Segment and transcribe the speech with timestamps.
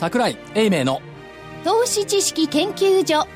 [0.00, 1.02] 桜井英明の。
[1.62, 3.28] 投資知識研究所。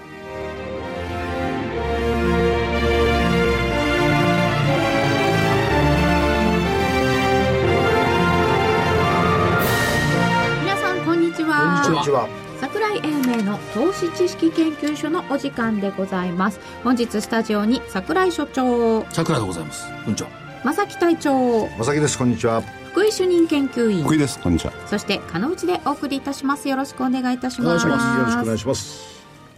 [10.63, 11.83] 皆さんこんにちは。
[11.85, 12.27] こんにちは。
[12.59, 16.61] 桜井英明の投資知識研究所のお時間でございます。
[16.83, 19.05] 本日スタジオに桜井所長。
[19.11, 19.87] 桜井でございます。
[20.07, 21.69] こんにちは正木隊長。
[21.77, 22.63] まさきですこんにちは。
[22.93, 24.03] 福井主任研究員。
[24.03, 24.73] 福井ですこんにちは。
[24.87, 26.71] そして鹿野内でお送りいたします。
[26.71, 27.87] よろしくお願いいたします。
[27.87, 27.99] よろ
[28.31, 29.05] しくお願いします。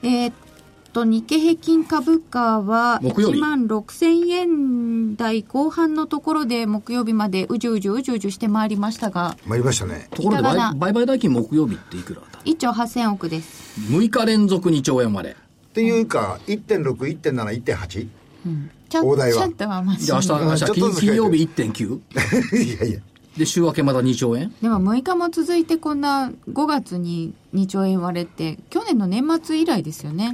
[0.03, 0.35] えーっ
[0.93, 3.39] と日経平均株価は木曜日。
[3.39, 10.09] 1万6000円台後半のところで木曜日までうじゅうじゅうじゅうじゅしてまいりましたが参りましたね。
[10.11, 13.81] ところで売売買代金木曜日っていくらだ？1兆8000億です。
[13.93, 15.35] 6日連続2兆円までっ
[15.73, 18.09] ていうか1.6.7.1.8
[18.89, 19.43] ちょ大台は。
[19.43, 22.01] ちょっとはまで明日明日金金曜日1.9
[22.57, 23.01] いやいや。
[23.37, 24.55] で週明けまだ2兆円。
[24.63, 30.33] でも6日も続いてこんな5月に2兆円割れて去年の年末以来ですよね、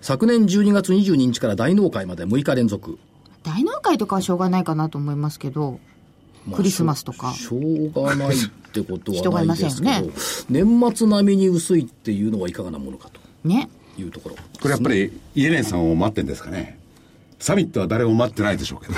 [0.00, 2.98] 昨年12月22日から大納会まで6日連続。
[3.42, 5.78] 大納会とかはしょうがないかなと思いますけど、
[6.46, 7.32] まあクリスマスとか。
[7.32, 8.38] しょうがないっ
[8.72, 10.02] てこと 人がはいないませんよね。
[10.02, 13.10] ですけど、年末並みに薄いっていうのはいかがなものか
[13.44, 13.70] ね。
[13.94, 14.34] というところ。
[14.34, 16.79] これやっぱりイエレンさんを待ってんですかね
[17.40, 18.94] サミットは誰も待ってないでしょうけど。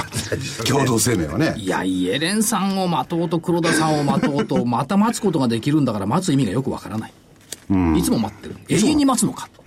[0.64, 1.54] 共同声明はね。
[1.56, 7.12] いやイエレンさんを待とうと黒田さんを待とうとまた待つことができるんだから待つ意味がよくわからない、
[7.96, 8.56] いつも待ってる。
[8.68, 9.62] 永遠に待つのかと、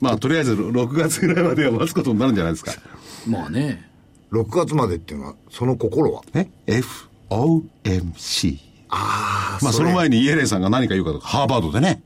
[0.00, 2.72] まあとりあえず6月ぐらいまでは待つことになるんじゃないですか。
[3.26, 3.90] まあね。
[4.30, 6.22] 6月までっていうのはその心は？
[6.34, 6.48] え
[7.28, 8.58] ？FOMC
[8.90, 11.26] あまあその前にイエレンさんが何か言うかとか。
[11.26, 12.02] ハーバードでね、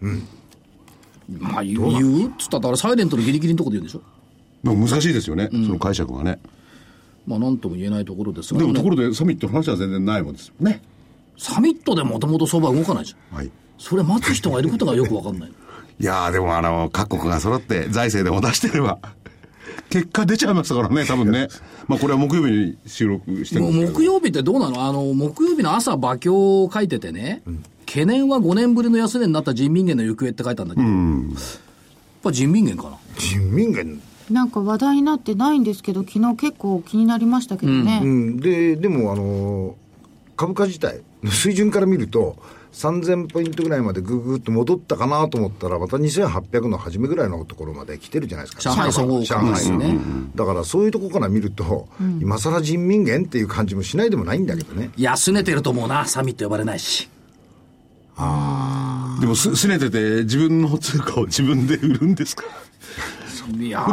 [1.28, 1.90] まあ言う？
[1.90, 4.00] 言うっつったらサイレントのギリギリのところで言うんでしょ？
[4.00, 4.11] まあ
[4.64, 6.38] 難しいですよね、その解釈がね。
[7.26, 8.60] まあなんとも言えないところですが。
[8.60, 10.54] でもねところでサミットの話は全然ないもんですよ。
[10.60, 10.82] ね。
[11.38, 13.38] サミットでもともと相場動かないじゃん。
[13.38, 13.50] はい。
[13.78, 15.50] それ待つ人がいることがよくわかんない。
[16.00, 18.98] いやーでもあの各国が揃って財政でも出してれば
[19.90, 21.48] 結果出ちゃいましたからね多分ね。
[21.86, 24.84] まあこれは木曜日に収録して木曜日ってどうなの？
[24.84, 27.42] あの木曜日の朝馬鏡を書いててね、
[27.86, 30.92] 懸念は5年ぶりの安値になった人民元の行方って書いたんだけど、やっ
[32.22, 32.96] ぱ人民元かな？
[33.16, 34.00] 人民元
[34.30, 39.76] なんか話題になってないんですけど昨日結構気になりましたけどね、うんででもあの
[40.36, 42.36] 株価自体の水準から見ると
[42.72, 48.62] 3000ポイントぐらいまでぐぐっと戻ったかなと思ったらまた2800の初めぐらいのところまで来てるじゃないですか。
[48.62, 49.98] 上海総合上海株ですね、
[50.34, 51.86] だからそういうところから見ると、
[52.20, 54.90] 今更人民元っていう感じもしないでもないんだけどね。
[54.96, 57.10] 安値てると思うなサミット呼ばれないし。
[59.20, 62.44] でもすすねてて自分の通貨を自分で売るんですか？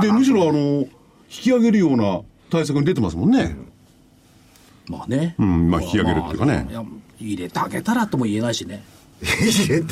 [0.01, 0.87] でむしろあの引
[1.29, 3.55] き上げるような対策に出てますもんね、
[4.87, 6.53] まあね、うんまあ引き上げるっていうかね。
[6.65, 6.85] まあいや
[7.19, 8.81] 入れてあげたらとも言えないしね、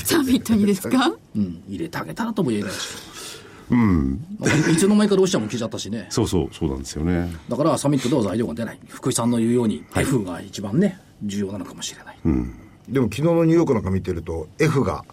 [0.03, 1.13] サミットにですか？
[1.35, 2.77] うん、入れてあげたらとも言えないし。
[3.69, 4.25] うん、
[4.71, 6.07] いつの間にかロシアも来ちゃったしね。
[6.09, 7.29] そうそうそうなんですよね。
[7.49, 8.79] だからサミットでは材料が出ない。
[8.87, 12.17] 福井さんの言うように F が一番ね重要なのかもしれない、
[12.87, 15.03] でも昨日のニューヨークなんか見てると F が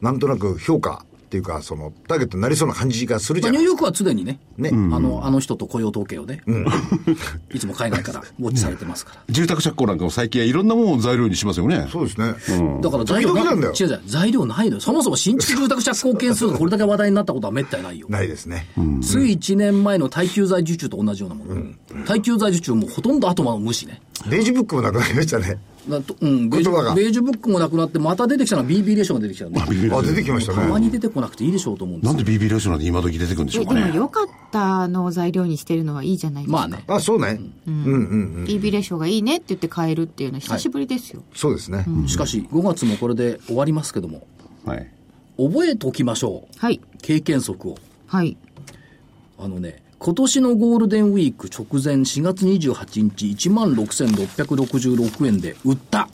[0.00, 1.04] なんとなく評価
[1.34, 3.58] っていうかそのターゲットになりそうな感じがするじゃない。
[3.58, 4.70] まあニューヨークは常にねね。
[4.72, 6.42] あのあの人と雇用統計をね、
[7.52, 11.88] いつも海外からウォッチされてますから、住宅着工なんかも最近はいろんなものを材料にしますよね。
[11.90, 12.36] そうですね、
[12.80, 13.72] だから材料なんだよ。
[13.78, 14.80] 違う違う材料ないのよ。
[14.80, 18.06] そもそも新築住宅着工件数がこれだけ話題になったことはめったにないよ。
[18.08, 18.68] ないですね、
[19.02, 24.00] つい1年前の耐久財受注と同じようなもの、耐久財受注もほとんど後の無視ね。
[24.30, 25.58] レイジブックもなくなりましたね
[25.88, 26.92] だとうん、ベージ言葉が。
[26.92, 29.62] ュベージュブックもなくなって、また出てきたのは BB レーションが出てきたよね。
[29.62, 30.58] あ出てきましたね。
[30.58, 32.14] たまに出てこなくていいでしょうと思うんですよ。
[32.14, 33.84] なんで BB レーションなんて今時出てくるんでしょうかね。
[33.84, 36.84] も良かったのを材料にしてるのはいいじゃないですか、まあね。
[36.86, 44.26] あそうね、うん、うんうん EB レーションがいいねって言って買えるっていうのは久しぶりですよ、そうですね、しかし、5月もこれで終わりますけども、
[44.64, 44.90] はい。
[45.36, 46.58] 覚えておきましょう。
[46.58, 46.80] はい。
[47.02, 47.76] 経験則を。
[48.06, 48.36] はい。
[49.38, 56.10] あのね、今年のゴールデンウィーク直前4月28日16,666円で売った、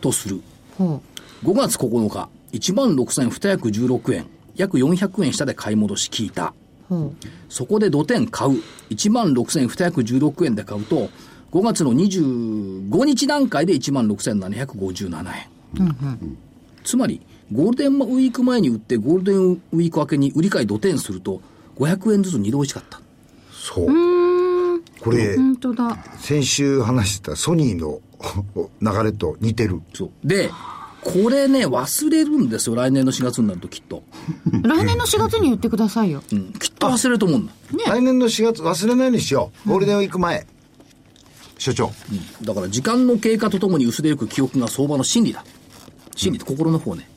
[0.00, 0.40] とする。
[0.78, 1.02] ほ
[1.44, 4.26] 5月9日16,216円。
[4.54, 6.54] 約400円下で買い戻し聞いた。
[6.88, 7.14] うほ
[7.50, 8.62] そこで土点買う。
[8.88, 11.10] 16,216円で買うと、
[11.50, 15.26] 5月の25日段階で16,757
[15.76, 16.38] 円。
[16.84, 17.20] つまり、
[17.52, 21.42] ゴールデンウィーク前に売って、ゴールデンウィーク明けに売り買い土点すると、
[21.82, 23.00] 500円ずつ二度美味しかった。
[23.52, 23.86] そう。
[25.00, 25.98] これう本当だ。
[26.18, 28.00] 先週話してたソニーの
[28.80, 29.80] 流れと似てる。
[29.94, 30.10] そう。
[30.24, 30.50] で、
[31.02, 34.04] これね、忘れるんですよ、来年の4月になるときっと。
[34.62, 36.22] 来年の4月に言ってくださいよ。
[36.32, 37.52] うん、きっと忘れると思うんだ。
[37.86, 39.68] 来年の4月忘れないようにしよう。
[39.68, 40.46] ゴールデンウィーク前、
[41.58, 41.92] 所長。
[42.42, 45.44] だから時間の経過とともに薄れゆく記憶が相場の真理だ。
[46.14, 47.08] 心理って心の方ね、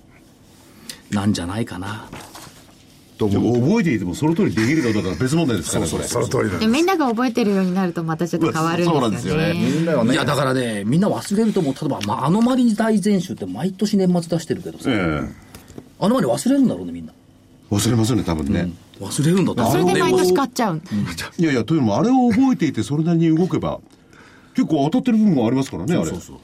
[1.11, 2.09] なんじゃないかな。
[3.17, 3.59] とで思う。
[3.59, 6.03] も覚えていてもその通りできるかどうかは別問題ですからねそれ。
[6.03, 8.99] その通りなんでみんなが覚えてるようになるとまたちょっと変わるんですよね。
[8.99, 9.53] そうなんですよね。
[9.53, 10.13] みんなはね。
[10.13, 11.73] いや、だからね、みんな忘れると思う。
[11.73, 15.21] 例えば、まあ、アノマリ大全集って毎年年末出してるけどさ、え
[15.99, 17.13] アノマリ忘れるんだろうね、みんな。
[17.13, 17.25] え
[17.75, 19.71] 忘れますよね多分ね、忘れるんだって。
[19.71, 20.81] それで毎年買っちゃう。
[21.37, 23.79] いやいやというのもあれを覚えていてそれなりに動けば
[24.55, 26.05] 結構当たってる部分もありますからねあれ。
[26.05, 26.37] そうそう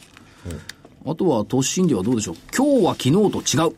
[1.04, 2.36] あとは投資心理はどうでしょう。
[2.56, 3.76] 今日は昨日と違う。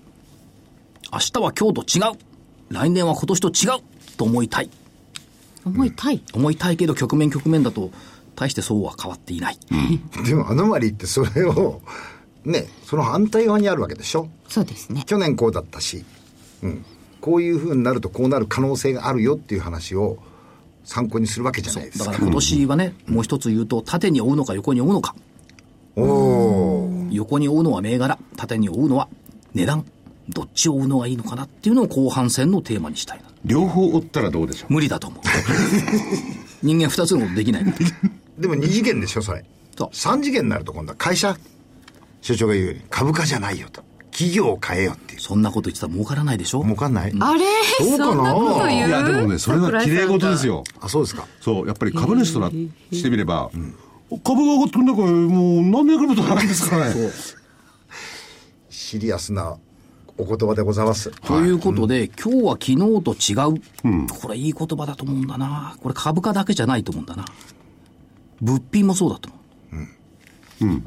[1.11, 2.32] 明日は今日と違う
[2.73, 3.81] 来年は今年と違う！
[4.17, 4.69] と思いたい。
[5.65, 6.21] 思いたい？
[6.33, 7.91] 思いたいけど局面局面だと
[8.35, 9.59] 大してそうは変わっていない、
[10.25, 11.81] でもアノマリーってそれを、
[12.43, 14.27] ね、その反対側にあるわけでしょ？
[14.49, 15.03] そうですね。
[15.05, 16.03] 去年こうだったし、
[16.63, 16.85] うん。
[17.21, 20.17] こういう風になるとこうなる可能性があるよっていう話を
[20.83, 22.05] 参考にするわけじゃないですか。
[22.05, 25.15] だから今年はね、もう一つ言うと縦に追うのか横に追うのか。
[25.95, 27.07] おお。
[27.11, 28.17] 横に追うのは銘柄。
[28.35, 29.07] 縦に追うのは
[29.53, 29.85] 値段
[30.29, 33.23] どっちを追うのがいいのかなっていうのを後半戦のテーマにしたいな。
[33.45, 34.73] 両方追ったらどうでしょう？
[34.73, 35.21] 無理だと思う。
[36.63, 37.65] 人間二つのことできない
[38.39, 39.43] でも二次元でしょ、それ。
[39.77, 39.89] そう。
[39.91, 41.37] 三次元になると今度は会社、
[42.21, 43.83] 所長が言うように株価じゃないよと。
[44.11, 45.19] 企業を変えようっていう。
[45.19, 46.63] そんなこと言ってたら儲からないでしょ。
[46.63, 47.13] 儲かんない？
[47.19, 47.41] あれ？
[47.79, 48.05] そうかな？
[48.07, 48.87] そんなこと言う？
[48.87, 50.63] いやでもねそれは綺麗事ですよ。
[50.79, 51.27] あ、そうですか。
[51.41, 52.49] そうやっぱり株主とな
[52.91, 53.49] してみれば、
[54.23, 57.11] 株が上がってくんだからもう何年くらいことないですからね。
[58.69, 59.57] シリアスな
[60.17, 61.11] お言葉でございます。
[61.21, 65.75] ということで、今日は昨日と違う、これいい言葉だと思うんだな。
[65.81, 67.25] これ株価だけじゃないと思うんだな。
[68.41, 69.37] 物品もそうだと思
[70.61, 70.83] うん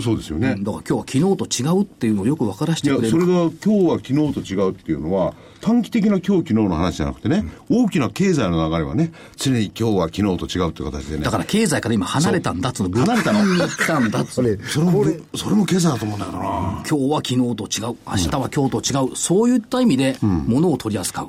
[0.00, 0.40] そうですよう。
[0.40, 0.98] ね、だから今日は
[1.36, 3.20] 昨日と違うっていうのをよく分からせいやてくれる。
[3.20, 4.08] それが今日は昨
[4.42, 13.00] 日と違うっていうのは短期的な今日昨日の話じゃなくてね、大きな経済の流れはね常に今日は昨日と違うっていう形でねだから経済から今離れたんだっつうの。
[13.00, 17.96] 離れたのに来たんだっつそうれ、 それもこれ、それも経済だと思うんだけどな、今日は昨日と違う。
[18.06, 19.16] 明日は今日と違う。
[19.16, 21.28] そういった意味で、物を取り扱う。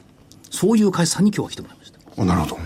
[0.49, 2.21] そういう会社さんに今日は来てもらいました。
[2.21, 2.59] あなるほど、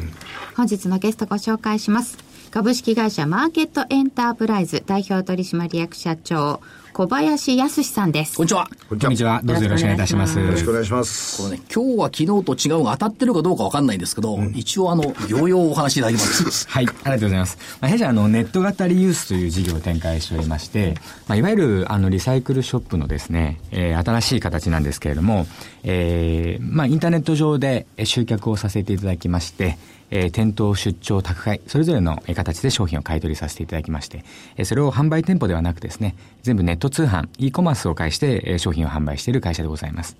[0.55, 2.17] 本日のゲストご紹介します。
[2.51, 6.59] 株式会社マーケットエンタープライズ代表取締役社長、
[6.93, 8.45] 小林康さんですこん。
[8.45, 8.69] にちは。
[8.89, 9.39] こんにちは。
[9.45, 10.37] どうぞよろしくお願いいたします。
[10.37, 11.41] よろしくお願いします。
[11.41, 16.67] これね、今日は昨日と違うが当たってるかどうかわかんないんですけど、一応あの、療養をお話しいただきます。
[16.67, 17.57] はい、ありがとうございます。
[17.79, 20.95] まあ、弊社はあのネット型リユースという事業を展開しておりまして、
[21.27, 25.47] まあ、いわゆるあのリサイクルショップのですね、えー新しい形なんですけれども、
[25.83, 29.77] えーまあ、インターネット上でえー集客をさせていただきまして、
[30.11, 34.23] えー店頭出張宅配、それぞれのえー形で商品を買い取りさせていただきまして、
[34.57, 40.15] えーそれを販売店舗ではなくですね、全部ネット通販、e コマースを介してえー商品を販売している会社でございます。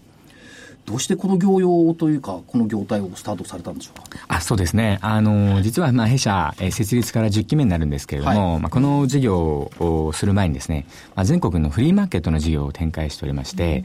[0.83, 4.17] どうしてこの業用というか、この業態をスタートされたんでしょうか？
[4.27, 4.97] あそうですね。
[5.03, 13.83] あの、実は、まあ、弊社、えー設立から10期目になるんですけれども、まあ、この事業をする前にですね、まあ、全国のフリーマーケットの事業を展開しておりまして、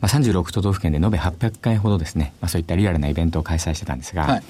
[0.00, 4.42] まあ、36都道府県で延べ800回ほどですね、まあ、そういったリアルなイベントを開催してたんですが、はい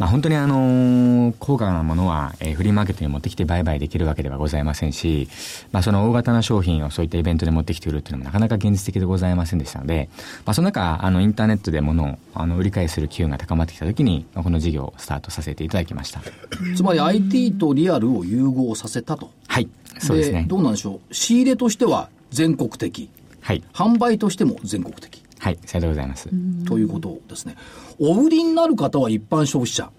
[0.00, 5.28] まあ、本当にあの高価なものは、えーフリーマーケットに持ってきて売買できるわけではございませんし、
[5.72, 10.08] まあ、その大型な商品をそういったイベントで持ってきて売るっていうのもなかなか現実的でございませんでしたので、
[10.46, 16.22] まあ、その中、あの、インターネットで物をあの売り買いする機運が高まってきたときに、まあ、この事業をスタートさせていただきました。
[16.74, 19.30] つまり IT とリアルを融合させたと。
[19.48, 19.68] はい。
[19.98, 20.46] そうですね。
[20.48, 21.14] どうなんでしょう。
[21.14, 23.10] 仕入れとしては全国的。
[23.40, 23.62] はい。
[23.74, 25.19] 販売としても全国的。
[25.40, 25.58] はい。
[25.64, 26.28] さようでございます。
[26.66, 27.56] ということですね。
[27.98, 29.90] お売りになる方は一般消費者。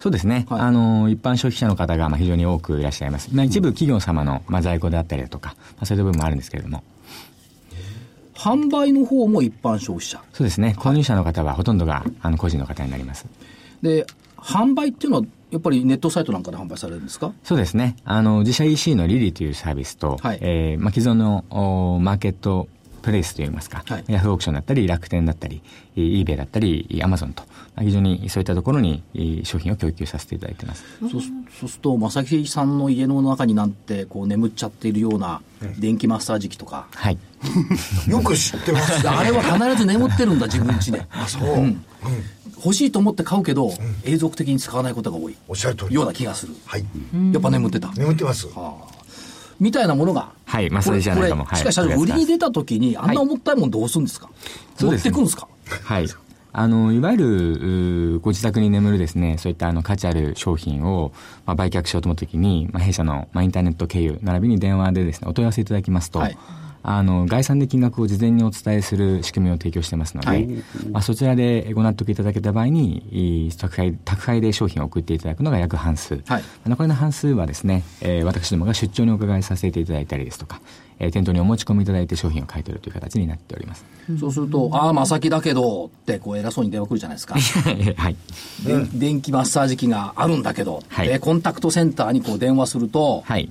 [0.00, 0.46] そうですね。
[0.48, 3.28] はいあの、一般消費者の方がまあ非常に多くいらっしゃいます。
[3.34, 6.82] まあ、一部企業様のまあ在庫であったりだとか、まあ、そういう部分もあるんですけれども。
[8.34, 10.20] 販売の方も一般消費者。
[10.32, 10.74] そうですね。
[10.78, 13.26] 購入者の方はほとんどがあの個人の方になります。
[13.82, 17.32] で、販売っていうのは、やっぱりネットサイトなんかで販売されるんですか？
[17.44, 17.96] そうですね。
[18.04, 22.68] あの、自社 EC のリリーというサービスと、はいえーまあ、既存のおマーケット
[23.04, 25.60] プレイスといいますか、はいヤフーオークションだったり、楽天だったり、
[25.94, 27.42] えー eBay だったり、Amazon と、
[27.76, 30.84] まあ、非常にそういったところにえー商品を供給させていただいています。
[31.00, 31.28] そうす
[31.60, 35.42] そうすると、正木さんの家の中になんて、こう眠っちゃっているような
[35.78, 37.18] 電気マッサージ機とか、はい。
[38.08, 39.06] よく知ってます。
[39.08, 41.06] あれは必ず眠ってるんだ、自分家で。
[41.12, 41.74] あ、そう。
[42.56, 45.94] 欲しいと思って買うけど、永続的に使わないことが多いおっしゃる通り。
[45.94, 46.54] ような気がする。
[46.64, 46.84] はい。
[47.32, 47.92] やっぱ眠ってた。
[47.92, 48.48] 眠ってます。
[49.60, 50.32] みたいなものが。
[50.46, 54.28] はいマッサージじゃないかもしかし、売りに出た時に、あんな重たいもんどうするんですか？
[54.80, 55.48] 持ってくんですか
[55.84, 56.06] はい。
[56.56, 61.12] あの、いわゆる、ご自宅に眠るですね、そういったあの価値ある商品を、
[61.46, 66.38] まあ、売却しようと思ったときに、まあ、弊社の、まあ、インターネット経由、並びに電話でですね、お問い合わせいただきますと、はい
[66.86, 70.46] あの、概算で金額を事前にお伝えする仕組みを提供してますので、はい
[70.92, 76.22] まあ、そちらでご納得いただけた場合に、宅配、宅配で商品を送っていただくのが約半数。
[76.26, 80.60] はい残りの半数はですね、えー私どもが出張にお伺いさせていただいたりですとか、
[80.98, 83.86] えー店頭にお持ち込みいただいて商品を買い取るという形になっております。
[84.20, 87.34] そうすると、ああ、まさきだけど、ってこう偉そうに電話来るじゃないですか。
[87.96, 88.16] はい。
[88.66, 93.50] で電気マッサージ機があるんだけど、はいでコンタクトセンターにこう電話すると、はい。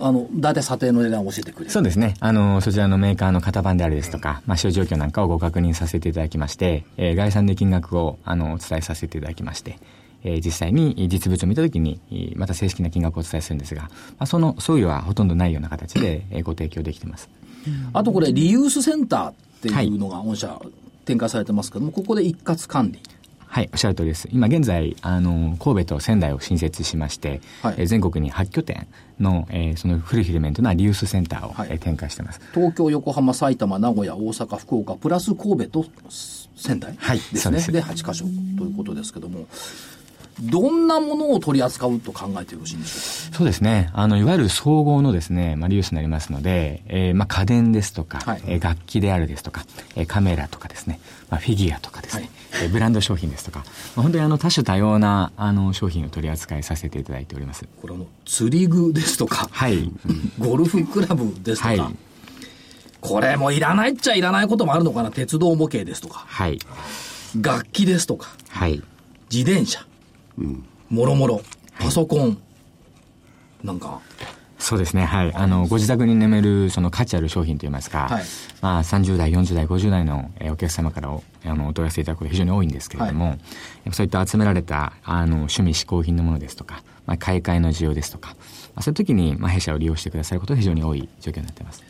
[0.00, 1.70] あの、大体査定の値段を教えてくれる。
[1.70, 2.14] そうですね。
[2.20, 9.78] あの、そちらのメーカーの型番であるですとか、まあ、使用状況なんかをご確認させていただきまして、えー概算で金額を、あの、お伝えさせていただきまして、
[10.24, 13.88] えー実際に実物を見たときに、えーまた正式な金額をお伝えするんですが、ま
[14.20, 17.28] あ、その相違はほとんどないような形で、えーご提供できてます。
[17.92, 20.60] あとこれ、リユースセンターっていうのが御社
[21.04, 23.00] 展開されてますけども、ここで一括管理。
[23.52, 24.28] はい、おっしゃる通りです。
[24.30, 27.74] 今現在、あの、神戸と仙台を新設しまして、はい。
[27.78, 28.86] えー全国に8拠点
[29.18, 31.68] の、えーその古いフィルメントなリユースセンターを、はい。
[31.72, 32.40] えー展開してます。
[32.54, 35.86] 東京、横浜、埼玉、名古屋、大阪、福岡、プラス神戸と
[36.54, 36.94] 仙台？
[36.96, 37.40] はいですね。
[37.40, 37.72] そうです。
[37.72, 38.24] で、8カ所
[38.56, 39.46] ということですけども、
[40.42, 43.90] どんなものを取り扱うと考えてよろしいんでしょそうですね。
[43.92, 48.42] あの、いわゆる総合のですね、まあ、リユースになりますので、えーまあ、家電ですとか、はい。
[48.46, 49.64] えー楽器であるですとか、
[49.96, 53.60] えーカメラとかですね、まあ、フィギュアとかですね、はいえーブランド商品ですとか、
[53.96, 57.66] まあ、本当にあの、多種多様な、あの、商品を取り扱いさせていただいております。
[57.80, 59.90] これあの、釣り具ですとか、はい。
[60.38, 61.96] ゴルフクラブですとか、はい
[63.00, 65.10] これもいらないっちゃいらないこともあるのかな？
[65.10, 66.58] 鉄道模型ですとか、はい。
[67.40, 68.82] 楽器ですとか、はい。
[69.32, 69.86] 自転車、
[70.90, 71.40] もろもろ、
[71.78, 72.36] パソコン、
[73.64, 74.00] なんか、
[74.58, 75.06] そうですね。
[75.06, 75.34] はい。
[75.34, 78.24] あの、ご自宅に眠る、その価値ある商品といいますか、はい
[78.60, 83.36] まあ、30代、40代、50代のえーお客様からおあのお問い合わせいただくことが非常に多いんですけれども、
[83.92, 88.36] そういった集められた、あの、趣味嗜好品のものですとか、まあ、買い替えの需要ですとか、ま
[88.76, 91.82] あ、そういう時に、まあ、弊社を利用してくださることが非常に多い状況になっています。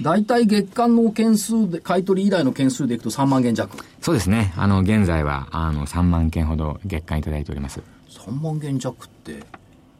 [0.00, 3.76] 大体月間の件数で、買取依頼の件数でいくと3万件弱。
[4.00, 4.52] そうですね。
[4.56, 7.82] あの、現在は、あの、3万件ほど月間いただいております。
[8.08, 9.42] 3万件弱って、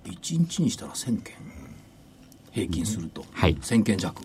[0.05, 1.35] 1日にしたら1000件。
[2.53, 3.25] 平均すると。
[3.33, 4.23] はい1000件弱。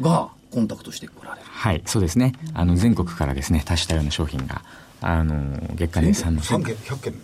[0.00, 1.46] が、コンタクトしてこられる。
[1.46, 2.32] はい、そうですね。
[2.54, 4.62] あの、全国からですね、多種多様な商品が、
[5.00, 7.14] あの、月間で3万3件100件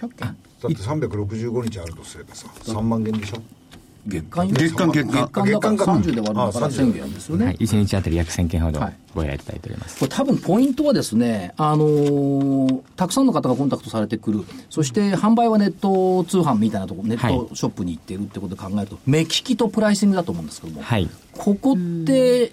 [0.00, 0.18] 100件？
[0.18, 3.40] だって365日あるとすればさ3万件でしょ？
[4.08, 7.44] 月間よ月間月間月間だから月間か30で割るんだからあ30 1000件ですよね。
[7.46, 9.98] はい、1日あたり約1000件ほどはいご依頼いただいております。
[9.98, 21.08] これ多分ポイントはですね、あのーたくさんの方がコンタクトされてくる、そして販売はネット通販みたいなところ、ネットショップに行っているってことで考えると、目利きとプライシングだと思うんですけども、はい。
[21.32, 22.52] ここって、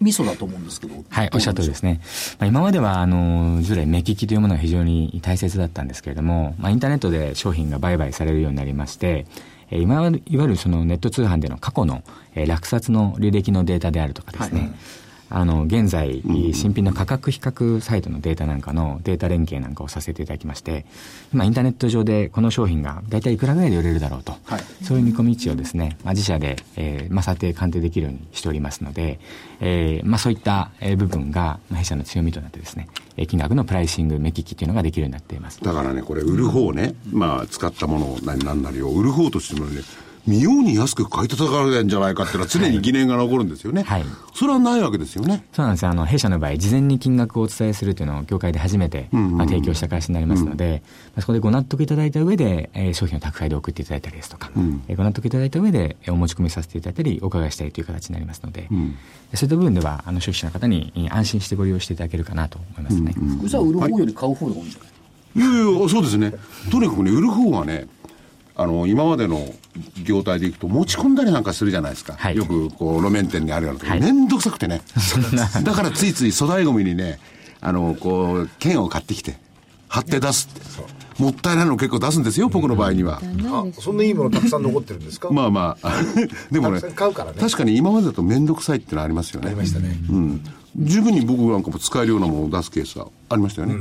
[0.00, 0.94] ミソだと思うんですけど。
[1.08, 2.00] はい、おっしゃる通りですね。
[2.38, 9.26] まあ、今までは、あの、従来目利きというものが非常に大切だったんですけれども、まあ、インターネットで商品が売買されるようになりまして、
[9.72, 12.02] えー今いわゆるそのネット通販での過去の、
[12.34, 14.70] えー落札の履歴のデータであるとかですね、はい。
[15.34, 16.22] あの、現在、
[16.52, 20.84] 新品の価格比較サイトのデータなんかのデータ連携なんかをさせていただきまして、
[21.32, 29.20] 今インターネット上でこの商品が大体いくらぐらいで売れるだろうと、はいそういう見込み値をですね、まあ、自社で、えーまあ、査定、鑑定できるようにしておりますので、
[29.60, 35.60] えーまあ、そういった、えー部分が、まあ、弊社の強みとなってですね、えー金額のプライシング、目利きというのができるようになっています。
[35.62, 39.80] だからね、これ、売る方ね、まあ、使ったものななんなりを売る方としてもね、
[40.26, 43.82] 見ように安く買い叩かれるんじゃないかっていうのは常に疑念が残るんですよね。
[43.82, 45.44] はいそれはないわけですよね。
[45.52, 45.90] そうなんですよ。
[45.90, 50.82] あの、弊社の場合、事前に金額をお伝えするというのを業界で初めて、まあ、提供した会社になりますので、
[51.14, 54.50] まあそこでご納得いただいた上で、えー商品を宅配で送っていただいたりですとか、
[54.88, 63.12] えーご納得いただいた上で、えーお持ち込みさせていただいたり、お伺いしたりという形になりますので、そういった部分では、あの、消費者の方にえー安心してご利用していただけるかなと思いますね。
[63.36, 64.88] これじゃあ売る方より買う方が多いんじゃない？
[65.34, 66.32] いやいや、そうですね。
[66.70, 67.86] とにかくね、売る方はね、
[68.54, 69.54] あの、今までの
[70.04, 72.14] 業態でいくと持ち込んだりなんかするじゃないですか。
[72.18, 74.82] はいよく、こう、路面店にあるようなとこ、はいめんどくさくてね。
[75.64, 77.18] だからついつい粗大ゴミにね、
[77.60, 79.38] あの、こう、剣を買ってきて、
[79.88, 80.62] 貼って出すって。
[81.22, 83.20] もったいないの結構出すんですよ、僕の場合には。
[83.20, 85.30] あそんないいものたくさん残ってるんですか？
[85.30, 85.92] まあまあ、
[86.50, 89.48] でもねね確かに今までだと面倒くさいってのはありますよね。
[89.48, 90.40] ありましたねうん。
[90.74, 93.74] 十分に僕なんかも使えるようなものを出すケースはありましたよね。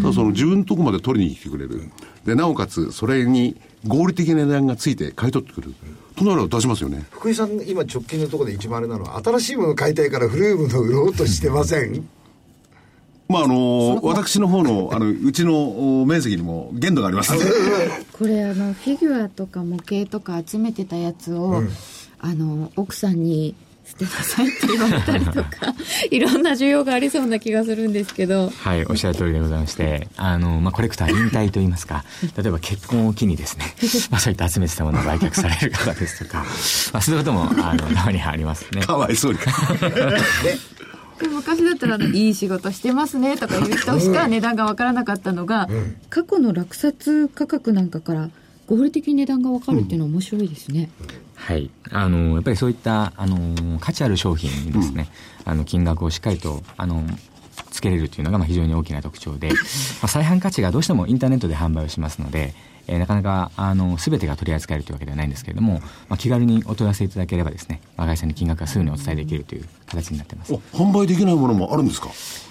[0.00, 1.90] ただその自分のとこまで取りに来てくれる。
[2.24, 3.56] で、なおかつ、それに
[3.86, 5.74] 合理的な値段がついて買い取ってくる。
[6.16, 7.06] となれば出しますよね。
[7.10, 12.06] 福井さん今直近のところで一番あれなのは新しいもの買いたいから古いものを売ろうとしてません？
[13.28, 17.44] まああの、私の方の、あの、うちのお面積にも限度がありますので。
[18.12, 21.62] これあのフィギュアとか模型とか集めてたやつを、
[22.18, 23.54] あの奥さんに
[23.90, 25.74] 捨てなさいって言われたりとか
[26.10, 28.50] いろんな需要がありそうな気がするんですけど。
[28.50, 32.04] はいおっしゃる通りでございましてあの、まあ、コレクター引退といいますか。
[32.36, 33.74] 例えば結婚を機にですね、
[34.10, 36.44] まあ、そういった集めてたものを売却される方ですとか、
[36.92, 38.82] まあ、そういうこともあの たまにありますね。
[38.82, 39.38] かわいそうに。
[41.20, 45.68] で昔だったらあの「いい仕事してますね」とかいう人しか値段が分からなかったのが、
[46.08, 48.30] 過去の落札価格なんかから
[48.70, 50.90] 合理的に値段が分かるっていうのは面白いですね、
[51.34, 51.70] はい。
[51.90, 55.08] あの、やっぱりそういった、あの、価値ある商品にですね、
[55.44, 57.02] あの、金額をしっかりと、あの、
[57.70, 59.54] つけれるというのがまあ非常に大きな特徴で、ま
[60.02, 62.54] あ、再販価値がどうしてもインターネットで販売をしますので、
[62.86, 65.74] えーなかなかあの全てが取り扱えるというわけではないんですけれども、
[66.08, 70.52] まあ、気軽にお問い合わせいただければですね、まあ、会社に金額がすぐにお伝えできるという形になってます。
[70.52, 70.58] お。
[70.72, 72.08] 販売できないものもあるんですか？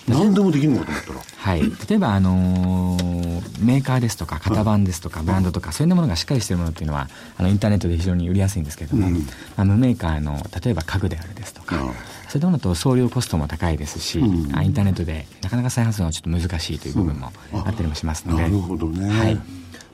[0.07, 1.19] 何でもできるのかと思ったら。
[1.35, 9.17] はい、例えば、あのーメーカーですとか型番ですとかブランドとかそういうものがしっかりしているものっていうのはあのインターネットで非常に売りやすいんですけれども、ま
[9.57, 11.91] あ、無メーカーの例えば家具であるですとか、うん
[12.29, 14.21] そういったものだと送料コストも高いですし、
[14.53, 15.08] あインターネットで
[15.41, 19.09] なかなか再販するのはちょっと難しいという部分もあったりもしますので、なるほどね。
[19.09, 19.39] はい。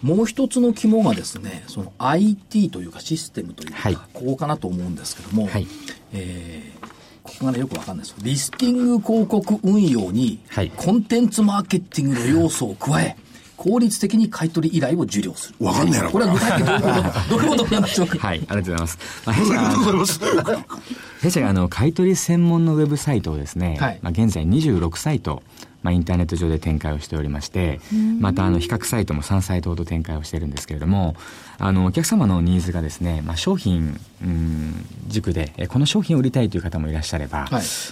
[0.01, 3.95] もう一つの肝がですね、その IT というかシステムというか、はい。
[3.95, 5.67] ここかなと思うんですけども、はい。
[6.13, 6.95] えー
[7.25, 8.11] ここがね、よくわかんないです。
[8.11, 8.17] よ。
[8.21, 10.71] リスティング広告運用に、はい。
[10.75, 13.17] コンテンツマーケティングの要素を加え、
[13.57, 15.65] 効率的に買取依頼を受領する。
[15.65, 17.29] わかんねえなこれは具体的にどういうこと？
[17.29, 18.17] どういうことなんでしょうか？
[18.19, 18.97] はい、ありがとうございます。
[19.25, 19.53] まあ、弊社
[20.35, 20.65] が
[21.21, 25.43] 弊社があの買取専門のウェブサイトをですね、はいまあ、現在26サイト、
[25.85, 27.79] まあ、インターネット上で展開をしておりまして、
[28.19, 31.15] またあの比較サイトも3サイトほど展開をしているんですけれども、
[31.59, 34.73] あのお客様のニーズがですね、まあ、商品、うん、
[35.07, 37.49] 軸で、えこの商品を売りたいという方もいらっしゃれば、はい。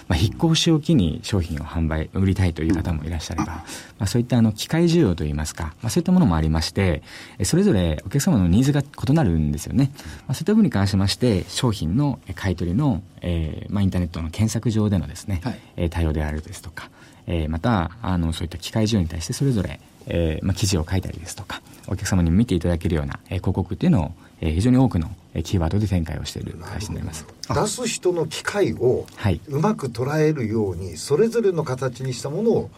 [0.08, 3.64] まあ、引っ越しを機に商品を販売、売りたいという方もいらっしゃれば、ま
[4.00, 7.04] あ、そういったあの機械需要といいますか、まあ、そういったものもありまして、
[7.38, 9.92] えそれぞれお客様のニーズが異なるんですよね。
[10.28, 15.60] まあ、そういった部分に関しまして、商品のえ買い取りの、えーまあ、インターネットの検索上でのですね、はい。
[15.78, 16.90] えー対応であるですとか、
[17.28, 24.12] えーまた、あの、そういった機械需要に対してそれぞれ、えーまあ、記事を書いたりですとか、お客様に見ていただけるような、えー広告っていうのを、
[24.42, 27.26] えー非常に多くの、えーキーワードで展開をしている会社になります。
[27.50, 32.70] 出す人の機会をはいうまく捉えるようにそれぞれの形にしたものを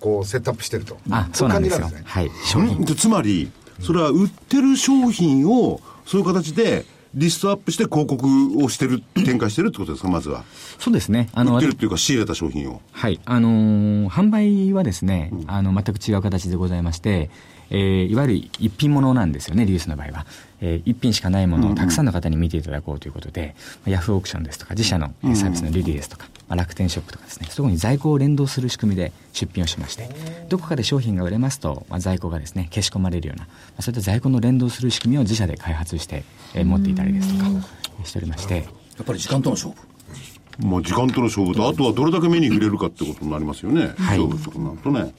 [0.00, 1.88] こうセットアップしてるとあ、そうなんですよ。
[1.88, 2.30] ねはい。
[2.44, 3.50] 商品でつまり、
[3.80, 8.26] それは売ってる商品を、そういう形で、リストアップして広告
[8.62, 10.44] をしてる、展開してるってことですか、まずは。
[10.78, 11.28] そうですね。
[11.32, 12.82] あの、売ってるっていうか、仕入れた商品を。
[12.92, 13.20] はい。
[13.24, 17.30] あのー販売はですね、あの、全く違う形でございまして、
[17.70, 20.26] えーいわゆる一品物なんですよね、リユースの場合は。
[20.60, 23.54] えー一品しかないものをたくさんの方に見ていただこうということで、
[23.84, 30.08] まあヤフーオークションですとか、自社のえーサービスのリリーですとか、まあ楽天ショップとかですね、そこに在庫を連動する仕組みで出品をしまして、
[30.48, 38.62] どこかで商品が売れますと、まあ、在庫がですね、消し込まれるような、まあ、そういった在庫の連動する仕組みを自社で開発して、えー持っていたりですとか、えーしておりまして、や
[39.02, 40.66] っぱり時間との勝負。
[40.66, 43.82] まあ、時間との勝負と、あとはどれだけ目に触れるかってことになりますよね。
[43.96, 45.12] はい勝負とかなるとね。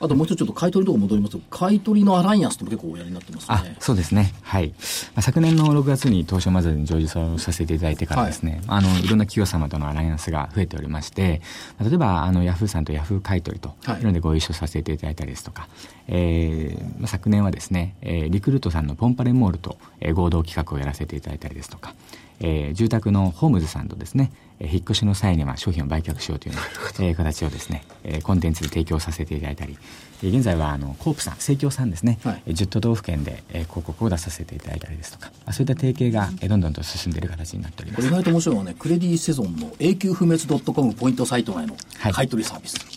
[0.00, 1.32] あともう一つちょっと買い取りとか戻ります。
[1.32, 3.76] と、買い取りのアライアンスっても結構おやりになってますね。
[3.80, 4.68] そうですね、はい。
[4.68, 4.74] ま
[5.16, 11.40] あ、昨年の6月に東証マザーに上場させていただいてからですね、あのいろんな企業様とのアライアンスが増えておりまして、
[11.80, 14.00] 例えばあのヤフーさんとヤフー買い取りと、はい。
[14.00, 15.68] い、うのでご一緒させていただいたりですとか、
[16.08, 21.94] えーまあ、昨年はですね、えーリクルートさんのポンパレモールと、えー合同企画をやらせていただいたりですとか、
[22.40, 29.76] えー住宅のホームズさんとですね、えー引っ越しの際には商品を売却しようというような、えー形をですね、えーコンテンツで提供させていただいたり、
[30.22, 38.10] えー現在はあのコープさん、生協さんですね、はいえー10都道府県で、えー広告を出させていただいたりですとか、まあ、そういった提携が、えーどんどんと進んでいる形になっております意。
[38.10, 42.76] 外と面白いのはね、クレディセゾンの永久不滅 .com ポイントサイト内のはい買い取りサービス。
[42.78, 42.93] はい。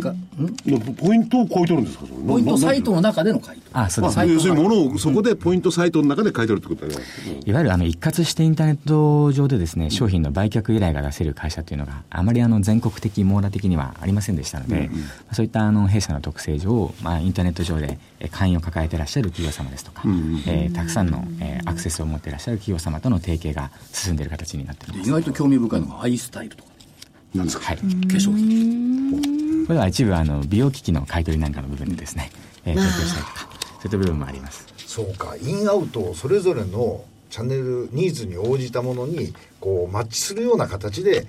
[0.00, 0.26] がん。
[0.96, 2.04] ポイントを買い取るんですか？
[2.26, 3.70] ポイントサイトのの中での買い取り。
[3.72, 4.16] あ、そうです。
[4.16, 4.32] まあ、ね。
[4.32, 7.04] 要するに物をそこでポイントサイトの中で買い取るってことだね。
[7.44, 14.90] いわゆるあの一括してインターネット上でですね、商品の売却依頼が出せる会社というのがあまりあの全国的、網羅的にはありませんでしたので、
[15.32, 20.02] そういったあの弊社の特性上、まあ、インターネット上でえー会員を抱えていらっしゃる企業様ですとか、
[20.46, 25.10] えーたくさんの、えーアクセスを持っていらっしゃる企業様との提携が進んでいる形になっております。
[25.10, 26.70] で意外と興味深いのがアイスタイルとか、
[27.34, 27.64] なんですか？
[27.66, 27.76] はい。
[27.78, 29.66] 化粧品。
[29.66, 32.30] これは一部あの美容機器の買い取りなんかの部分でですね、
[32.64, 34.66] えー提供したりとか、そういった部分もあります。
[34.86, 41.26] そうかインアウトをそれぞれのチャンネルニーズに応じたものにこうマッチするような形で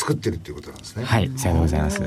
[0.00, 2.02] 作ってるっていうことなんですねはい、さようでございます。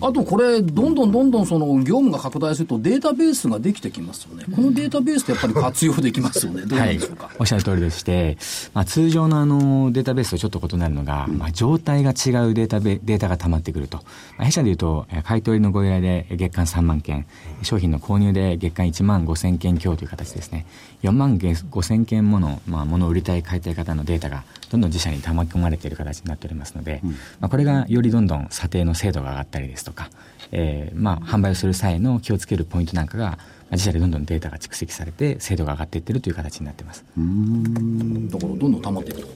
[0.00, 4.44] あとこれ、どんどんどんどんその業務が拡大するとデータベースができてきますよね。
[4.54, 6.62] このデータベースってやっぱり活用できますよね。
[6.66, 7.30] どうなんでしょうか。
[7.38, 8.38] おっしゃる通りでして、
[8.72, 13.98] まあ、通常のあのデータベースとちょっと異なるのが、まあ、状態が違うデータベデータが溜まってくると、
[14.38, 17.26] まあ、弊社でいうと、えー買い取りのご依頼で月間3万件、
[17.62, 20.66] 商品の購入で月間1万5千件強という形ですね、
[21.04, 27.02] 4万5千件もの、まあ、ものを売りたい、買いたい方のデータが、とどんどん自社に溜まり込まれている形になっておりますので、
[27.40, 30.08] まあ、これがよりどんどん査定の精度が上がったりですとか、
[30.50, 33.38] えー、まあ販売をする際の気をつけるポイントなんかが、まあ、
[33.72, 37.04] 自社でどんどんデータが蓄積されて精度が上がっていってるという形になってます。
[37.04, 39.28] だからどんどん溜まっていくと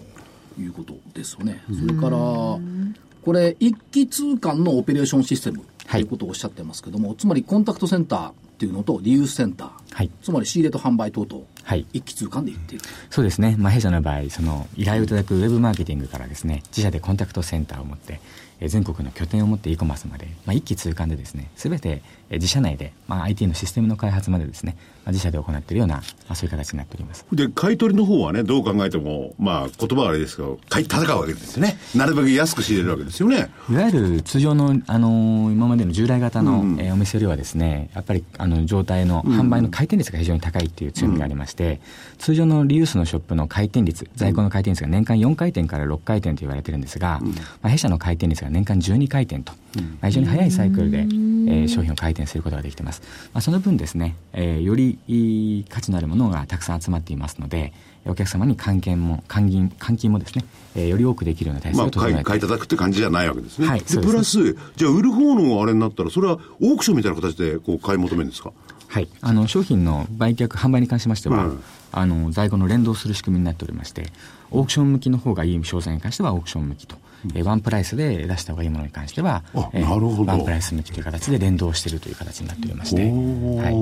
[0.60, 1.62] いうことですよね。
[1.68, 10.10] それから、これ、一気通貫のオペレーションシステムということをおっしゃってますけども、つまりコンタクトセンターっていうのとリユースセンター、はい。
[10.20, 11.86] つまり仕入れと販売等々、はい。
[11.92, 12.84] 一気通貫でいっている。
[13.08, 18.20] そうですね、まあ、弊社の場合その依頼をいただくウェブマーケティングからですね自社でコンタクトセンターを持ってえー
[18.66, 31.78] 全国の拠点を持って e コマースまで、まあ、一気通貫でですね全てえー自社内で、まあ、IT のシステムの開発までですね、まあ、自社で行っているような、まあ、そういう形になっておりますで、買い取りの方はね、どう考えても、まあ、言葉はあれですけど、買い戦うわけですよね。
[31.94, 33.50] なるべく安く仕入れるわけですよね。
[33.70, 41.80] いわゆる通常の、あのー今までの従来型の、えーお店よりはですね、やっぱりあの状態の販売の回転率が非常に高いっていう強みがありまして、
[42.18, 47.20] 通常のリユースのショップの回転率、在庫の回転率が年間4回転から6回転と言われてるんですが、
[47.62, 53.00] まあ、弊社の回転率が年間12回転と、まあ、非常に早いサイクルで、えー商品を回転することができてます。
[53.32, 57.72] まあ、その分ですね、えーより価値のあるものがたくさん集まっていますので、
[58.06, 63.64] お客様に還元も、還金、換金もですね、えーより多くできるような体制まあ、を整えて、買い、買い叩くって感じじゃないわけですね。
[63.66, 68.52] で、はいですプラス、じゃあ、売る方のあれになったら、それはオークションみたいな形で、こう、買い求めるんですか？
[68.88, 71.62] はい、あの商品の売却、販売に関しましては、うん。
[71.90, 74.06] あの在庫の連動する仕組みになっておりまして、
[74.50, 76.96] オークション向きの方がいい商材に関してはオークション向きと、
[77.34, 80.30] えーワンプライスで出した方がいいものに関しては、あえーなるほど。
[80.32, 83.74] ワンプライス向きという形で連動しているという形になっておりまして、はい。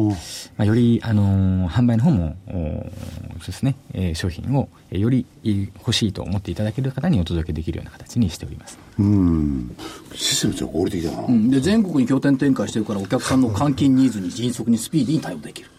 [0.56, 5.26] まあ、より、あのー販売の方もそうですね、えー商品をえーより
[5.78, 8.78] 欲しいと思っていただける方にお届けできるような形にしております。
[8.98, 9.76] うん。
[10.14, 11.24] システム合理的だな。
[11.26, 11.50] うん。
[11.50, 15.70] で全国に拠点展開してるからお客さんの換金ニーズに迅速にスピーディーに対応できる、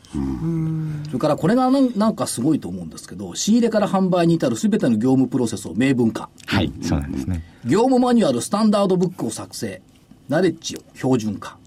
[1.08, 7.44] それからこれがなんなんかすごいと思うんですけど仕入れから販売に至る全ての業務プロセスを明文化はい、そうなんですね。
[7.66, 9.82] 業務マニュアルスタンダードブックを作成
[10.30, 11.58] ナレッジを標準化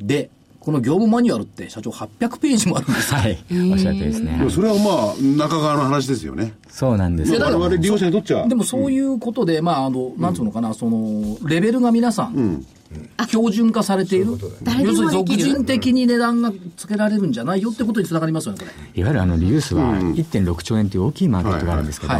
[0.00, 0.30] で
[0.62, 3.32] この業務マニュアルって社長800ページもあるんですよはい、
[3.72, 4.46] おっしゃるとりですね。
[4.48, 6.54] それはまあ、中側の話ですよね。
[6.68, 8.46] そうなんですいやだから我々利用者にとっちゃ。
[8.46, 12.64] でもそういうことで、まあ、あの、なんつうのかな、その、レベルが皆さん、
[13.28, 14.26] 標準化されている？
[14.26, 19.00] 要するに、人的に値段がつけられるんじゃないよってことにつながりますよね、これ。
[19.00, 22.12] いわゆるあのリユースは1.6兆円という大きいマーケットがあるんですけど、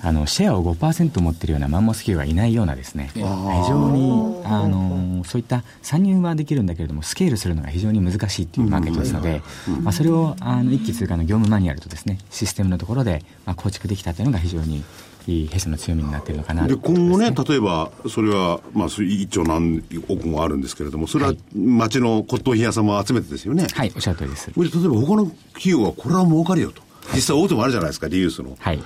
[0.00, 9.42] あのシェアを5%持ってるようなマンモス企業がいないようなですね、非常にあのそういった参入はできるんだけれども、スケールするのが非常に難しいというマーケットですので、
[9.82, 14.84] まあ、それをあの一気通過の業務マニュアルとですねシステムのところで、まあ、構築できたというのが非常に
[15.30, 23.66] いい弊社の強みになっているのかなで、と今後ね、例えば、それは、まあ、そういう1兆何億もあるんですけれども、それは町の骨董品屋さんも集めてですよね。
[23.74, 24.50] はい、おっしゃる通りです。
[24.56, 26.82] 例えば他の企業はこれは儲かるよと。
[27.14, 28.56] 実際大手もあるじゃないですか、リユースの。
[28.58, 28.82] はい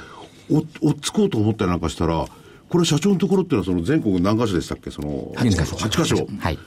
[0.51, 2.27] お、追っつこうと思ったりなんかしたら、
[2.69, 4.91] これ社長のところっていうのはその全国何カ所でしたっけ？
[4.91, 6.27] その、8カ所8カ所。
[6.41, 6.59] はい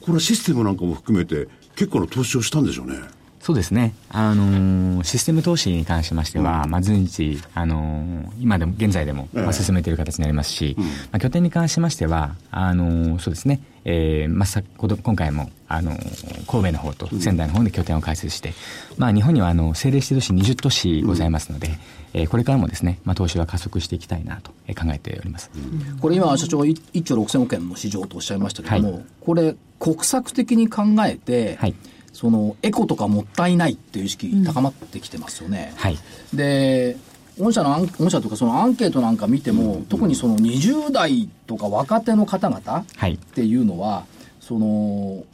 [0.00, 2.98] これはシステムなんかも含めて、結構な投資をしたんでしょうね。
[3.46, 18.52] そうですね、あのーシステム投資に関しましては、まあ、随日、あのー今でも、現在でも、まあ、進めている形になりますし、まあ、拠点に関しましては、あのーそうですね、えーまあ、先ほど、今回も、あのー神戸の方と仙台の方で拠点を開設して、
[18.98, 21.78] まあ、日本には、あの、政令指定都市20都市ございますので、
[22.14, 25.52] えーこれからもですね、まあ、投資は加速していきたいなとえー考えております。
[26.00, 29.04] これ今、社長、い1兆6000億円の市場とおっしゃいましたけども、はい。
[29.20, 31.74] これ、国策的に考えて、はい
[32.16, 35.72] その、エコとかもったいないっていう意識高まってきてますよね。
[35.76, 35.98] はい
[36.34, 36.96] で、
[37.38, 44.06] 御社のアン、御社というかそのアンケートなんか見ても、特にその20代とか若手の方々はいっていうのは、
[44.40, 45.24] その、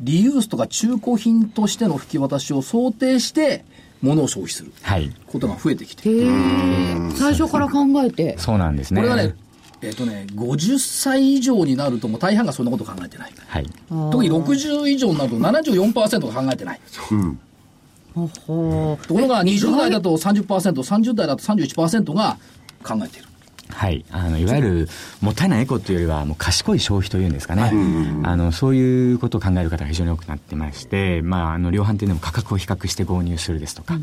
[0.00, 3.64] リユースとか中古品としての引き渡しを想定して、
[4.00, 5.14] 物を消費するはい。
[5.28, 6.26] ことが増えてきている。
[6.26, 9.00] へえ最初から考えてそうなんですね。
[9.00, 9.36] これがね、
[9.82, 13.32] えっ、とね、50歳以上になるともう大半がそんなこと考えてない。
[13.48, 13.66] はい。
[13.88, 16.80] 特に60以上になると74%が考えてない。
[18.14, 22.38] ほほところが20代だと30%、30代だと31%が
[22.84, 23.28] 考えている。
[23.74, 24.88] はい、あのいわゆる
[25.20, 27.72] もったいないエコというよりはもう賢い消費というんですかね、
[28.22, 33.98] あのそういうことを考える方が非常に多くなってまして、まあ、あの量販店でも価格を比較して購入するですとか、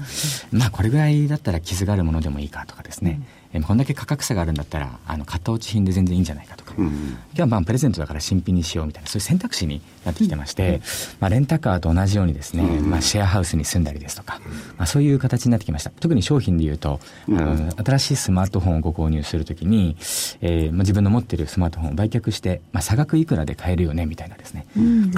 [0.51, 3.21] まあ、これぐらいだったら傷があるものでもいいかとかですね、
[3.53, 6.91] えこんだけ価格差があるんだったらあの買った落ち品で全然いいんじゃないかとか、今
[7.33, 10.81] 日はまあプレゼントだから新品にしようみたいなそういう選択肢になってきてまして、
[11.19, 14.39] まあ、レンタカーと同じようにですね、まあ、シェアハウスに住んだりですとか、
[14.77, 15.89] まあ、そういう形になってきました。
[15.89, 19.97] 特に商品でいうと、あの新しいスマートフォンをご購入するときに、
[20.41, 24.65] えーまあ、自分の持っているスマートフォンを売却して、まあ、差額いくらで買えるよねみたいなですね、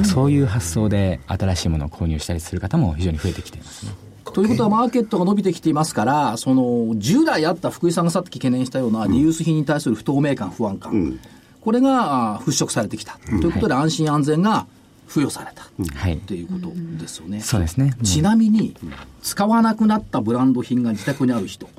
[0.05, 4.10] そういう発想で新しいものを購入したりする方も非常に増えてきていますね。
[4.33, 11.19] ということは、マーケットが伸びてきていますから、その従来あった福井さんがさっき懸念したようなリユース品に対する不透明感、不安感、
[11.61, 14.67] これがあ払拭されてきた、ということで、安心安全が
[15.07, 15.63] 付与された、
[15.97, 17.41] はいということですよね。
[17.41, 17.93] そうですね。
[18.03, 18.75] ちなみに、
[19.21, 21.69] 使わなくなったブランド品が自宅にある人、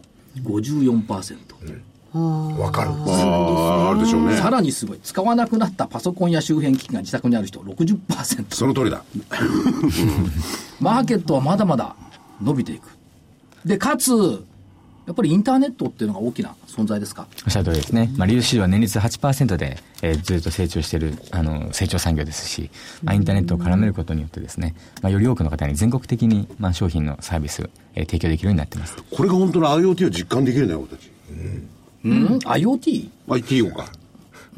[0.42, 1.36] 54%。
[2.14, 2.90] わかる。
[2.90, 4.36] ああ、あるでしょうね。
[4.36, 5.00] さらにすごい。
[5.02, 8.54] 使わなくなったパソコンや周辺機器が自宅にある人、60%。
[8.54, 9.02] その通りだ。
[10.78, 11.96] マーケットはまだまだ
[12.42, 12.88] 伸びていく。
[13.64, 14.10] で、かつ、
[15.04, 17.26] やっぱりインターネットっていうのが大きな存在ですか？
[17.44, 18.12] おっしゃる通りですね。
[18.16, 22.70] まあ、リード市場は年率8%で、えーずっと成長している、あの、成長産業ですし、
[23.02, 28.96] まあ、インターネットを絡めることによってですね、まあ、より多くの方に全国的に、まあ、商品のサービス、えー提供できるようになってます。
[29.10, 31.10] これが本当の IoT を実感できるんだよ、俺たち。
[32.04, 33.10] うん、IoT?
[33.28, 33.86] IT 用か。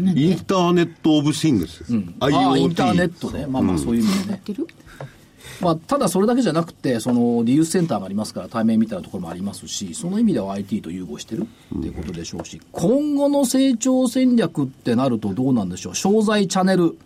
[0.01, 0.03] イ
[0.35, 1.92] ンターネット・オブ・シングスです。
[2.20, 3.47] ああ、インターネットね。
[3.47, 4.31] まあまあ、そういう意味でね。
[4.33, 4.66] やってる？
[5.61, 16.97] まあ、ただそれだけじゃなくて、そのリユースセンターがありますから、対面みたいなところもありますし、その意味では IT と融合してるっていうことでしょうし、今後の成長戦略ってなるとどうなんでしょう、商材、チャンネル、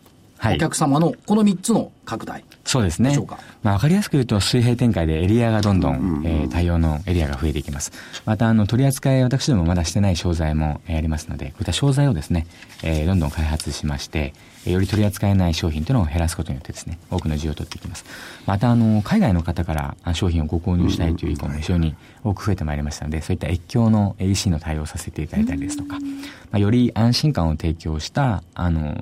[0.40, 2.44] はいお客様のこの3つの拡大。
[2.64, 3.18] そうですね。
[3.64, 7.90] まあ、わかりやすく言うと、水平展開でエリアがどんどん、えー対応のエリアが増えていきます。
[8.24, 12.46] また、あの、取り扱い、私どもまだしてない商材も、えーありますので、こういった商材をですね、
[12.84, 18.04] えーどんどん開発しまして、えーより取り扱えない商品というのを減らすことによってですね、多くの需要を取っていきます。
[18.46, 26.06] また、あの、海外の方からあ商品をご購入したいという意向も非常に多く増えてまいりましたので、そういった越境の EC の対応をさせていただいたりですとか、ま
[26.52, 28.96] あ、より安心感を提供した、あの、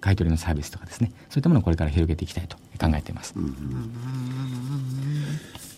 [0.00, 3.34] 買い取りのサービスとかですね、そういったものをこれから広げていきたいと考えています。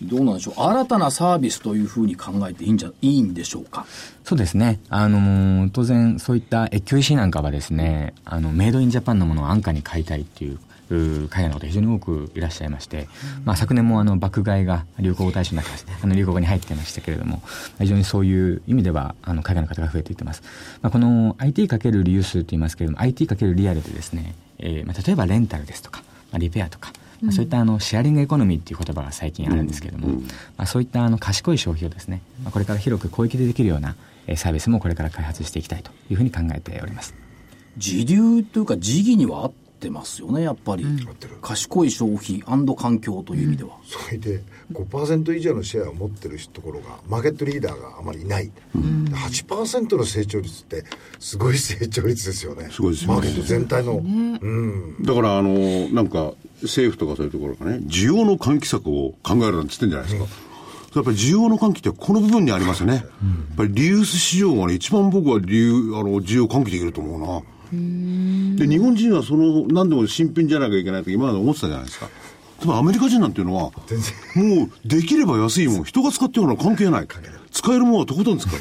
[0.02, 3.86] どうなんでしょう、新たなサービスというふうに考えていいんじゃいいんでしょうか？
[4.24, 4.80] そうですね。
[4.90, 10.58] あのー当然、そういった越境 EC なんかはですね、あの、メイドインジャパンのものを安価に買いたいっていう、
[10.90, 13.08] 海外の方非常に多くいらっしゃいまして、
[13.46, 17.42] まあ昨年もあの爆買いが流行語大賞の中ですね、あの流行語に入ってましたけれども、
[17.78, 20.42] 非常にそういう意味では、あの、海外の方が増えていってます。
[20.82, 26.02] まあこの IT× リユースと言いますけれども、IT× リアルでですね、えーまあ例えばレンタルですとか、
[26.34, 26.92] まあ、リペアとか、
[27.22, 30.20] まあそういったあのシェアリングエコノミーっていう言葉が最近あるんですけれども、
[30.56, 33.94] まあ、そういったあの賢い消費をですね、まあ、これから広く広域でできるような
[34.26, 37.14] えーサービスもこれから開発していきたいというふうに考えております。
[37.78, 39.52] 時流というか時期には合っ
[39.84, 40.84] てますよね、やっぱり。
[40.84, 41.36] ってる。
[41.42, 42.42] 賢い消費
[42.76, 43.70] 環境という意味では。
[43.84, 44.42] それで
[44.72, 50.84] 5%以上のシェアを持ってるところがマーケットリーダーがあまりいない、8%の成長率って
[51.18, 52.68] すごい成長率ですよね。
[52.70, 53.14] すごいですよね。
[53.16, 55.02] マーケット全体の、うん。
[55.02, 60.26] だから、あの、なんか、政府とかそういうところがね、需要の喚起策を考えるなんて言ってんじゃないですか。
[60.94, 62.94] やっぱり需要の喚起ってこの部分にありますよね。
[62.94, 63.04] やっ
[63.56, 67.53] ぱりリユース市場がね、一番僕は理由、あの、需要喚起できると思うな。
[67.72, 72.08] で、日本人はその、何でも新品じゃなきゃいけないと今まで思ってたじゃないですか。
[72.60, 77.08] でもアメリカ人なんていうのは、もう、できれば安いもん、人が使ってるのは関係ない。
[77.50, 78.58] 使えるものはとことん使う。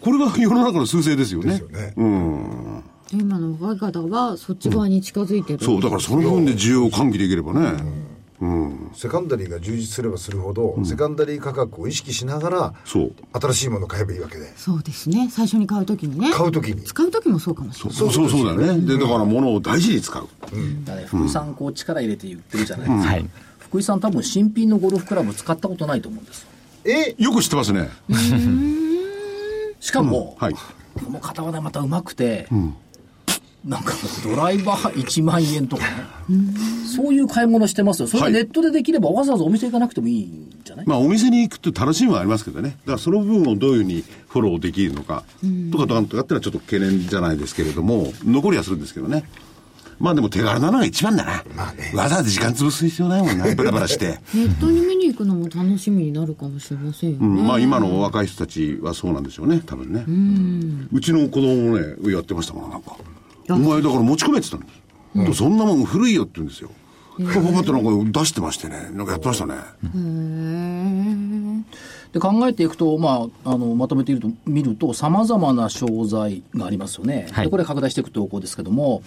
[0.00, 1.50] これが世の中の趨勢ですよね。
[1.50, 2.82] ですよねうん。
[3.12, 7.72] 今の若い方はそっち側に近づいてる、そう、だからその部分で需要を喚起できればね。
[8.94, 13.12] セカンダリーが充実すればするほど、セカンダリー価格を意識しながらそう。
[13.32, 18.86] 新しいものを買えばいいわけでそうですね最初に買う時にね買う時に使う時もそうかもしれないそうそうそうだよね。
[18.86, 20.22] で、だから物を大事に使う。
[20.22, 20.54] だか
[20.86, 23.12] らね福井さん、こう力入れて言ってるじゃないですか。
[23.14, 23.28] はい。
[23.58, 26.48] 福井さん多分新品のゴルフクラブ使ったことないと思うんですよ。
[26.84, 27.14] え？
[27.18, 27.90] よく知ってますね。
[29.80, 30.54] しかも、はい。
[30.54, 32.48] この方はね、またうまくて、
[33.66, 35.88] なんかドライバー1万円とかね、
[36.86, 38.06] そういう買い物してますよ。
[38.06, 42.78] それネットでできればわざわざお店行かなくてもいいんじゃない、まあお店に行くと楽しみはありますけどね。
[42.84, 45.24] だからその部分をどういうふうにフォローできるのか、
[45.72, 49.24] とかとかってのはちょっと懸念じゃないですけれども、残りはするんですけどね。
[49.98, 51.42] まあでも手軽なのが一番だな。
[51.56, 53.52] まあねわざわざ時間潰す必要ないもんな。
[53.54, 54.20] バラバラして。
[54.34, 60.04] ネットに見に行くのも楽しみになるかもしれませんよね、うん、まあ今の若い人たちはそうなんでしょうね、多分ね。
[60.92, 62.96] うちの子供もね、やってましたもん、なんか。
[63.50, 64.62] お前だから持ち込めって言っ
[65.14, 66.70] たの、そんなもん古いよって言うんですよ。
[67.18, 69.54] パパパってなんか出してましてね、なんかやってましたね。
[72.12, 79.02] で考えていくと、まあ、あのまとめていると見ると、さまざまな商材がありますよね、はいでこれ、拡大していく投稿ですけども、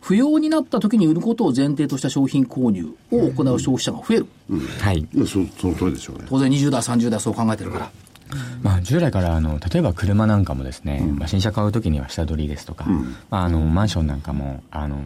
[0.00, 4.26] 不要になった時に売ることを前提とした商品購入を行う消費者が増える、
[4.80, 4.98] はい。
[4.98, 6.26] いやそその通りでしょうね。
[6.28, 7.90] 当然20代、30代、そう考えてるから。
[8.62, 12.84] まあ、従来からあの例えば車なんかもですね、まあ、新車買うときには下取りですとか、
[13.30, 14.96] まあ、あのマンションなんかもあの、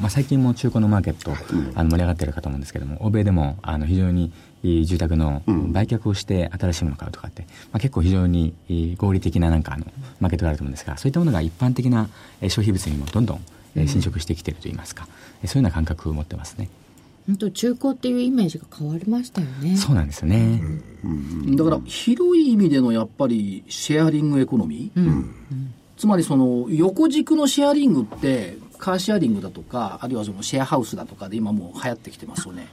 [0.00, 1.32] まあ、最近も中古のマーケット、
[1.74, 8.54] あの盛り上がってるかと思うんですけども欧米でもあの非常にいい住宅の売却をして新しいものを買うとかって、まあ、結構非常に
[8.98, 9.86] 合理的ななんかあの
[10.20, 12.08] マーケットがあると思うんですがそういったものが一般的な
[12.40, 13.40] えー消費物にもどんどん
[13.76, 15.06] えー侵食してきているといいますか、
[15.42, 16.68] えーそういうような感覚を持ってますね。
[17.26, 19.76] 本当中古っていうイメージが変わりましたよね。
[19.76, 20.62] そうなんですよね。
[21.56, 25.28] だから広い意味でのやっぱりシェアリングエコノミー、
[25.96, 32.68] つまりその横軸のシェアリングってカーシェアリングだとかあるいはそのシェアハウスだとかで今もう流行ってきてますよね。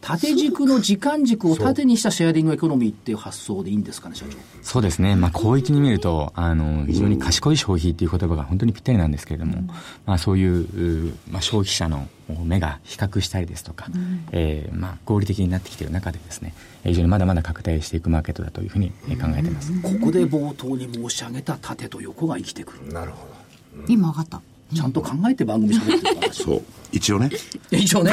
[0.00, 4.36] 縦軸の時間軸を縦にしたシェアリングエコノミーっていう発想でいいんですかね社長。
[4.62, 5.16] そうですね。
[5.16, 9.62] まあ、広域に見ると、あの、非常に賢い消費っていう言葉が本当にぴったりなんですけれども、
[10.06, 12.08] まあ、そういう、うまあ、消費者の
[12.44, 13.86] 目が比較したりですとか、
[14.32, 19.72] えーまあ、合理的になってきている中でですね、非常にまだまだ拡大していくマーケットだというふうにえー考えています。
[19.82, 22.92] ここで冒頭に申し上げた縦と横が生きてくる。
[22.92, 23.84] なるほど。
[23.88, 24.42] 今上がった。
[24.74, 26.62] ちゃんと考えて番組喋ってるからそう。
[26.92, 27.30] 一応ね。
[27.70, 28.12] 一応ね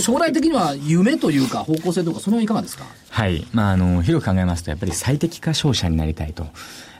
[0.00, 2.84] 将来的には夢というか方向性とかそれはいかがですか？
[3.10, 3.46] はい。
[3.52, 6.44] まあ、あの、広く考えますと、やっぱり最適化商社になりたいと。
[6.44, 6.52] やっ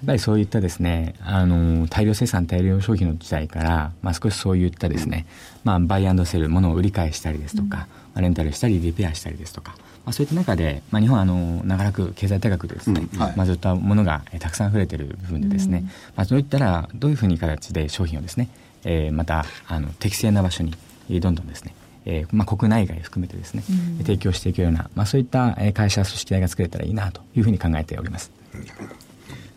[0.06, 5.26] ぱりそういったですね、あの、大量生産、大量消費の時代から、まあ少しそういったですね、
[5.64, 7.86] まあ、バイアンドセル、ものを売り買いしたりですとか、ま
[8.16, 13.36] あレンタルしたり、リペアしたりですとか、まあそういった中で、まあ日本はあの、長らく経済大学でですね、うんはい。
[13.36, 15.84] まあそういったものがえーたくさん溢れている部分でですね、
[16.16, 18.48] まあそういったら、どういうふうに形で商品をですね、
[18.84, 20.74] えーまた、あの、適正な場所に、
[21.08, 23.62] えーどんどんですね、えーまあ、国内外含めてですね、
[23.98, 28.30] 提供していくような、まあ、そういったえー会社組織体が作れたらいいなというふうに考えております。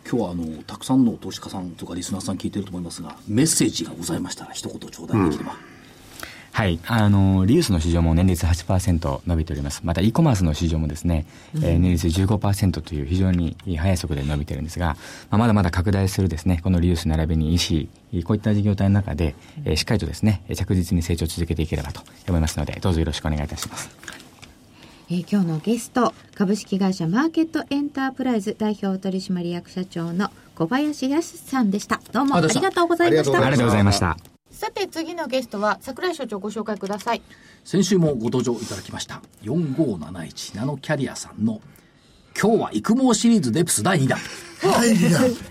[0.08, 5.56] 今日はあのたくさんの投資家さんとかリスナーさん聞いてると思いますがメッセージがございましたら一言頂戴できれば、
[6.56, 6.80] はい。
[6.86, 9.82] あの、リユースの市場も年率8%伸びております。
[9.84, 14.96] また、e コマースの市場もですね、えー年率15%という非常に速い速度で伸びてるんですが、
[15.28, 17.90] まあ、まだまだ拡大するですね、このリユース並びに EC、
[18.24, 19.34] こういった事業体の中で、
[19.66, 23.90] えーしっかりとですね、着実に成長を続けていければと思いますので、どうぞよろしくお願いいたします。
[25.10, 34.35] えー今日のゲスト株式会社マーケットエンタープライズ代表取締役社長の小林康さんでしたどうもありがとうございましありがとうございまたありがとうございました。
[34.56, 37.20] さて次のゲストは桜井所長ご紹介ください。
[37.62, 39.20] 先週もご登場いただきました。
[39.42, 41.60] 4571ナノキャリアさんの
[42.40, 44.18] 今日は育毛シリーズデプス第2弾。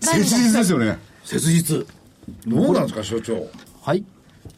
[0.01, 0.97] 切実ですよね。
[1.23, 1.85] 切実。
[2.47, 3.47] どうなんですか所長。
[3.83, 4.03] はい。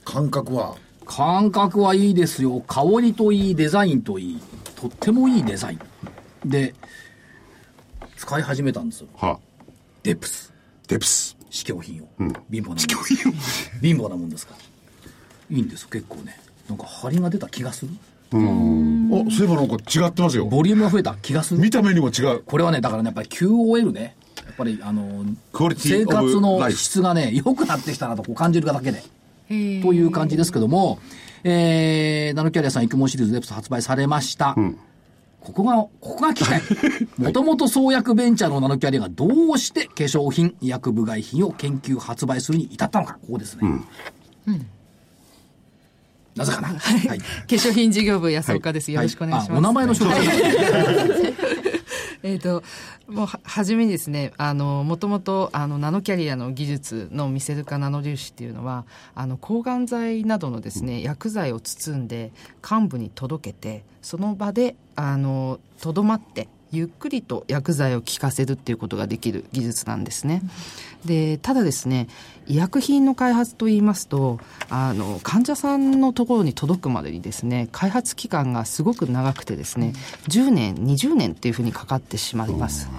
[0.05, 0.77] 感覚は。
[1.05, 2.61] 感覚はいいですよ。
[2.67, 4.41] 香りといいデザインといい。
[4.77, 5.79] とってもいいデザイン。
[6.49, 6.73] で
[8.15, 9.07] 使い始めたんですよ。
[9.17, 9.31] は。
[9.31, 9.39] あ、
[10.03, 10.53] デプス。
[10.87, 11.36] デプス。
[11.49, 12.07] 試供品を、
[12.51, 13.71] 貧乏なもんです。
[13.81, 15.55] 貧乏なもんですから。
[15.55, 16.39] いいんです結構ね。
[16.67, 17.91] なんか張りが出た気がする。
[18.33, 20.45] あ、そういえばなんか違ってますよ。
[20.45, 21.61] ボリュームが増えた気がする。
[21.61, 22.41] 見た目にも違う。
[22.43, 24.15] これはねだからねやっぱり QOL ね。
[24.45, 29.03] やっぱりあのクオリティ生活の質がね良くなってきたなとこう感じるだけで。
[29.49, 30.99] という感じですけども、
[31.45, 34.57] えー、ナノキャリアさん育毛シリーズデプス発売されました、
[35.47, 36.61] ここが、ここが聞きたい。
[37.17, 43.63] もともと創薬ベンチャーのナノキャリアがどうして化粧品、医薬部外品を研究発売するに至ったのか、ここですね。
[46.35, 46.67] なぜかな？
[46.67, 47.19] はい。
[47.19, 48.91] 化粧品事業部安岡です。
[48.91, 49.55] よろしくお願いします。
[49.55, 50.27] あお名前の紹介
[52.23, 52.63] えっと、
[53.07, 62.31] もうは、はじめにですね、あの、もともと、あの、ナノキャリアの技術のミセルカナノ粒子っていうのは、あの、抗がん剤などのですね、薬剤を包んで、
[62.69, 70.41] 幹部に届けて、その場で、あの、とどまって、ゆっくりと薬剤を効かせるっていうことができる技術なんですね。
[71.05, 72.07] で、ただですね、
[72.49, 79.93] 医薬品の開発といいますと、あの、患者さんのところに届くまでにですね、開発期間がすごく長くてですね、
[80.27, 82.89] 10年、20年っていうふうにかかってしまいます。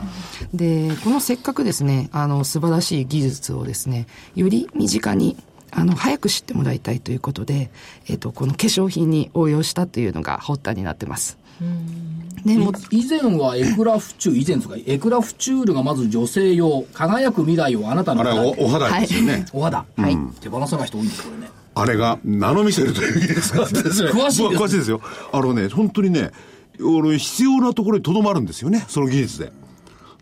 [0.52, 5.36] で、このせっかくですね、あの、素晴らしい技術をですね、より身近に
[5.70, 7.70] あの、早く知ってもらいたいということで、
[8.08, 11.37] えっ、と、この化粧品に応用したというのが発端になってます。
[12.44, 19.44] でもい以前はエクラフチュール、以前ですか、エクラフチュールがまず女性用、輝く未来をあなたのあれはおお肌ですよね。
[19.52, 19.84] お肌。
[19.96, 21.50] はい手放さない人多いんです、これね。
[21.74, 24.10] あれがナノミセルという技術があってですね。
[24.14, 25.00] 詳しいです詳しいですよ。
[25.32, 26.30] あのね、本当にね、
[26.80, 29.52] 俺必要なところにとどまるんですよね、その技術で。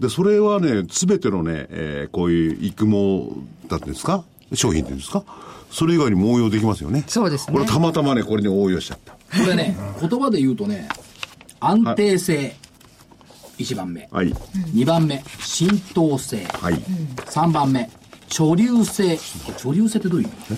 [0.01, 3.31] で、それはね、すべてのね、えーこういう育毛
[3.69, 4.25] だっていうんですか？
[4.55, 5.23] 商品っていうんですか？
[5.71, 7.05] それ以外にも応用できますよね。
[7.09, 9.13] そうですねこれたまたまね、これに応用しちゃった。
[9.13, 10.89] これね、言葉で言うとね、
[11.61, 12.55] 安定性、
[13.59, 14.09] 1番目。
[14.11, 14.33] はい。
[14.75, 16.45] 2番目、浸透性。
[16.45, 16.75] はい。
[16.75, 17.91] 3番目、
[18.29, 19.15] 貯留性。
[19.15, 20.57] 貯留性ってどういう意味？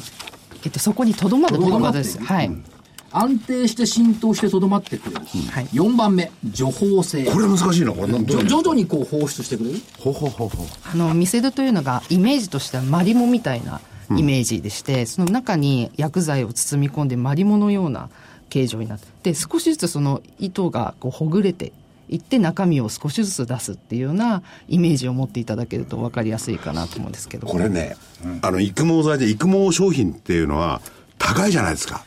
[0.65, 2.19] えっと、そこにとどまるということです。
[2.19, 2.63] とどまってはい。
[3.11, 5.21] 安定して浸透してとどまってくれる。
[5.51, 7.25] はい4番目、除法性。
[7.25, 8.13] これ難しいな、これ。
[8.45, 9.81] 徐々にこう放出してくれる？
[9.99, 10.67] ほほほほ。
[10.93, 13.81] あの、ミセルというのが、イメージとしてはマリモみたいな
[14.11, 18.11] イメージでして、その中に薬剤を包み込んでマリモのような
[18.49, 21.73] 形状になって、で少しずつその糸がこうほぐれて
[22.09, 27.47] いって中身を少しずつ出すっていうようなイメージを持っていただけると分かりやすいかなと思うんですけど。
[27.47, 27.97] これね、
[28.41, 30.81] あの、育毛剤で育毛商品っていうのは
[31.19, 32.07] 高いじゃないですか。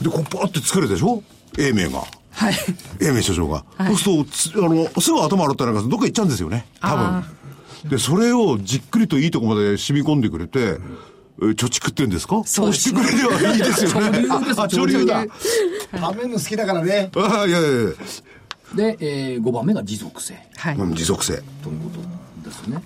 [0.00, 1.22] で、こう、ポーって作るでしょ？
[1.56, 2.02] 英明が。
[2.32, 2.54] はい
[3.00, 3.64] 英明所長が。
[3.94, 6.66] そうするとつ、あの、すぐ頭洗ったらなんかどっか行っちゃうんですよね。
[6.80, 7.90] 多分。
[7.90, 10.78] で、それをじっくりといいとこまで染み込んでくれて、
[11.40, 12.42] え貯蓄ってんですか？
[12.44, 14.24] そうしてくれればいいですよね。
[14.30, 15.24] あ、あ潮流だ。
[15.94, 17.10] 食べるの好きだからね。
[17.16, 17.90] あいやいやいや
[18.74, 21.34] で、え5番目が持続性はい、うん持続性。
[21.62, 21.90] というこ
[22.44, 22.82] とですね。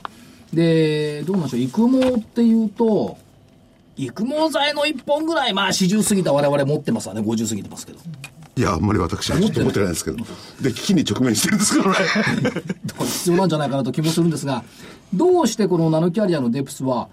[0.52, 3.18] で、どうなんでしょう、育毛っていうと、
[3.96, 7.98] 育毛剤の1本ぐらい、まあ40過ぎた我々持ってますわね、50過ぎてますけど。
[8.56, 10.16] いや、あんまり私はちょっと思ってないですけど。
[10.60, 12.62] で、危機に直面してるんですからね。
[13.04, 14.64] 必要なんじゃないかなと気もするんですが、
[15.14, 17.08] どうしてこのナノキャリアのデプスは、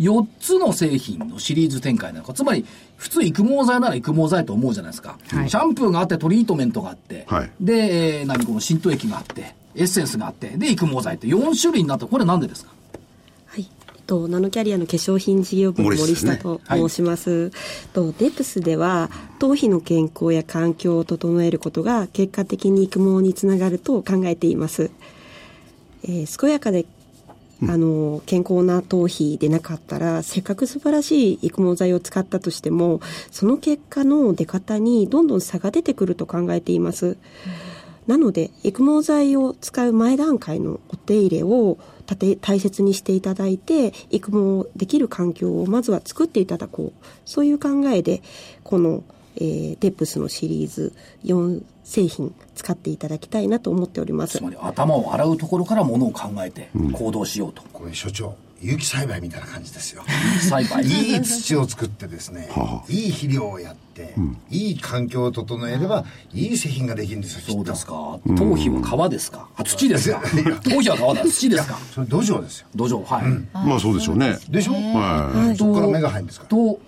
[0.00, 2.32] 4つの製品のシリーズ展開なのか。
[2.32, 2.64] つまり、
[2.96, 5.18] 普通育毛剤なら育毛剤と思うじゃないですか。
[5.28, 12.70] はいシャンプーがあって、トリートメントがあって、はいで、えー何この浸透液があって、エッセンスがあって、で、育毛剤って4種類になって、これなんでですか？
[13.46, 13.68] はい。
[13.96, 17.50] えっと、ナノキャリアの化粧品事業部の森森下と申します。
[17.92, 24.90] とデプスでは、頭皮の健康や環境を整えることが結果的に育毛につながると考えています。
[26.04, 26.84] えー健やかで、
[27.62, 33.00] あの、健康な頭皮でなかったら、せっかく素晴らしい育毛剤を使ったとしても、
[33.30, 37.16] その結果の出方にどんどん差が出てくると考えています。
[38.06, 48.22] なので育毛剤を使う前段階のお手入れをたて大切にしていただいて育毛できる環境をまずは作っていただこうそういう考えで
[48.62, 49.04] この、
[49.36, 50.92] えーデップスのシリーズ
[51.24, 57.62] 4製品使っていただきたいなと思っておりますつまり頭を洗うところからものを考えて行動しようと。
[57.72, 60.02] これ所長、有機栽培みたいな感じですよ。
[60.40, 60.82] 栽培。
[60.84, 64.14] いい土を作ってですねは、いい肥料をやって、
[64.50, 68.18] いい環境を整えれば、いい製品ができるんですよ、そうですか。
[68.34, 69.46] 頭皮は川ですか？
[69.56, 70.22] あ、土ですか？
[70.64, 71.22] 頭皮は川だ。
[71.24, 71.78] 土ですか？
[71.94, 72.66] それ土壌ですよ。
[72.74, 73.66] 土壌、はい。
[73.66, 74.38] まあそうでしょうね。
[74.48, 74.72] でしょ？
[74.72, 76.44] はそこから芽が入るんですか？
[76.44, 76.48] ら。
[76.48, 76.80] と、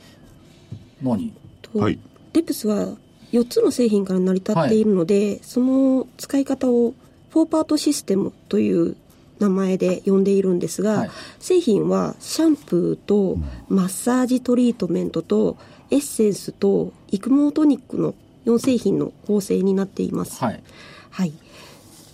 [1.03, 1.33] 何？
[1.61, 1.99] とはい
[2.33, 2.97] デプスは
[3.33, 6.95] 4つの製品から成り立っているので、その使い方を
[7.31, 8.97] フォーパートシステムという
[9.39, 15.57] 名前で呼んでいるんですが、はい製品はシャンプーとマッサージトリートメントと
[15.91, 18.15] エッセンスと育毛トニックの
[18.47, 20.43] 4製品の構成になっています。
[20.43, 20.63] はい。
[21.11, 21.33] はい。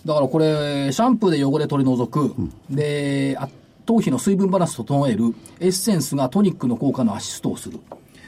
[0.05, 2.35] だからこれ、シャンプーで汚れ取り除く、
[2.69, 3.47] で、あ
[3.85, 7.79] 頭皮の水分バランス整える、エッセンスがトニックの効果のアシストをする。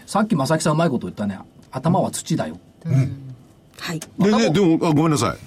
[0.06, 1.40] さっき正木さんうまいこと言ったね。
[1.72, 2.58] 頭は土だよ。
[2.86, 3.98] はい。
[3.98, 4.00] い。
[4.20, 5.38] でね、でも、あごめんなさい。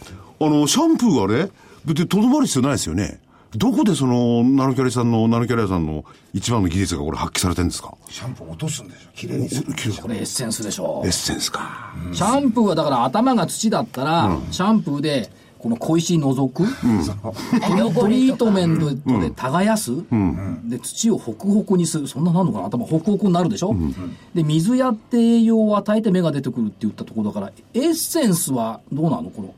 [0.40, 1.50] あの、シャンプーはね、
[1.84, 3.20] 別にとどまる必要ないですよね。
[3.56, 7.94] どこでその、ナノキャリさんの、ナノキャリアさんの一番の技術がこれ発揮されてるんですか？
[8.10, 9.08] シャンプー落とすんでしょ。
[9.14, 9.74] 綺麗にする。
[10.02, 11.12] これエッセンスでしょエッ。
[11.12, 11.94] センスか。
[12.12, 18.90] シャンプーはだから頭が土だったら、シャンプーで、この小石除く、トリートメント
[19.20, 19.90] で耕す、
[20.64, 22.06] で土をホクホクにする。
[22.06, 22.66] そんななんのかな？
[22.66, 23.74] 頭ホクホクになるでしょ、
[24.34, 29.30] で水やって栄養を与えて芽が出てくるって言ったところだからエッセンスはどうなの？
[29.30, 29.54] この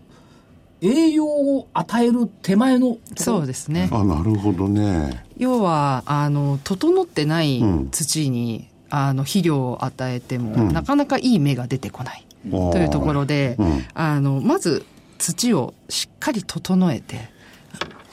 [0.80, 3.90] 栄養を与える手前のそうですね。
[3.92, 5.24] あ、なるほどね。
[5.36, 12.24] 要はあの整ってない土に、あの肥料を与えても、なかなかいい芽が出てこない。
[12.50, 13.84] というところで、うん。
[13.92, 14.86] あのまず
[15.20, 17.30] 土をしっかり整えて。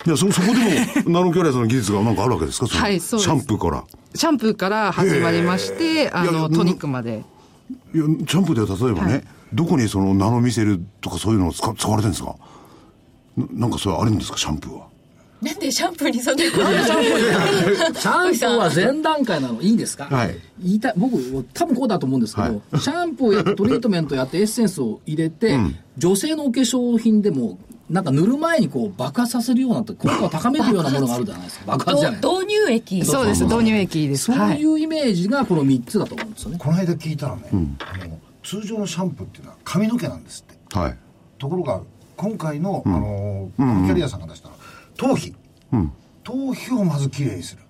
[0.05, 2.68] いや、そ、 そこでも、ナノキャリアさんの技術がなんかあるわけですか？
[2.68, 3.84] はいそうシャンプーから。
[4.14, 7.24] シャンプーから始まりましてあのトニックまで。
[7.93, 9.24] いや、シャンプーでは例えばね、はい。
[9.53, 12.36] どこにそのナノミセルとかそういうのを使使われてるんですか？
[13.38, 14.86] ななんかそれあるんですか、シャンプーは。
[15.41, 20.35] なんでシャンプーにそんなこと シャンプーは前段階なのいいですか、はい。
[20.59, 21.17] 言いたい僕
[21.53, 25.59] 多分こうだと思うんですけど、シャンプーやってトリートメントやってエッセンスを入れて、
[25.97, 27.59] 女性のお化粧品でも
[27.89, 31.65] なんか塗る前にこう爆発させるような効果を高めるようなものがあるじゃないですか。
[31.67, 32.19] 爆発じゃない。
[32.19, 33.05] 導入液。
[33.05, 34.23] そうです導入液です。
[34.25, 40.77] そうはいいうイメージがこの3つだと思うんですよね、この間聞いたらね、あの通常のシャンプーっていうのは髪の毛なんですって。
[40.77, 40.97] はい。
[41.38, 41.81] ところが
[42.17, 44.57] 今回の、あのキャリアさんが出したのは
[44.98, 45.34] 頭皮、
[46.24, 47.62] 頭皮をまずきれいにする、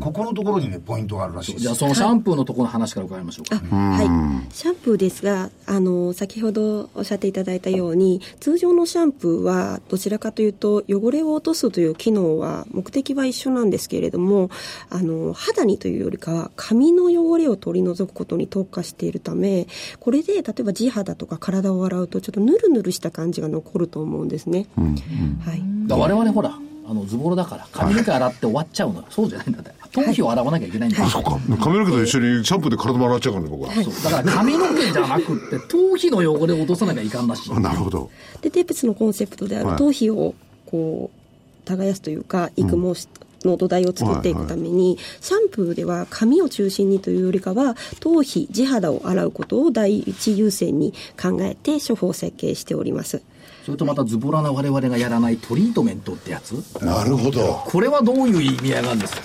[0.00, 1.62] ここのところにねポイントがあるらしいです。
[1.62, 14.50] じゃあそのシャンプーのところの話から伺いましょうか、あはい、シャンプーですがあの先ほどおっしゃっていただいたように通常のシャンプーはどちらかというと汚れを落とすという機能は目的は一緒なんですけれども
[14.90, 19.68] あの肌にというよりかは髪の汚れを取り除くことに特化しているため
[20.00, 24.66] これで例えば地肌とか体を洗うとちょっとヌルヌルした感じが残ると思うんですね。
[24.76, 25.62] はい。
[25.86, 26.58] だから我々ほら
[26.90, 29.06] あのズボラだから髪の毛洗って終わっちゃうのよ。
[29.10, 29.72] そうじゃないんだって。
[29.92, 31.38] 頭皮を洗わなきゃいけないんだよ、そっか。
[31.60, 33.74] 髪の毛と一緒にシャンプーで体も洗っちゃうからね、僕は。
[33.74, 34.04] そう。
[34.04, 38.10] だから髪の毛じゃなくって頭皮の汚れを落とさなきゃいかんらしなるほど。
[38.40, 39.76] でテープスのコンセプトであるはい。
[39.76, 40.34] 頭皮を
[40.64, 43.06] こう耕すというか育毛し、
[43.44, 53.22] の土台を作っていくために、シャンプーでは髪を中心にというよりかは頭皮地肌を洗うことを第一優先に考えて処方設計しております
[53.68, 56.52] それとまたズボラな我々がやらないトリートメントってやつ？
[56.82, 57.62] なるほど。
[57.66, 59.14] これはどういう意味合いがあるんです？
[59.14, 59.20] か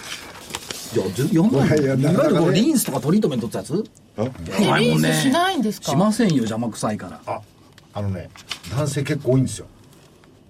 [0.96, 3.86] いやずやんないいやいやいわゆるこなかなかねのリンスとかトリートメントってやつ？
[4.18, 4.22] あ
[4.70, 5.92] あれもねしないんですか？
[5.92, 7.08] しませんよ邪魔くさいか？
[7.08, 7.40] らあ
[7.94, 8.30] あのね
[8.70, 9.68] 男性結構多いんですよ。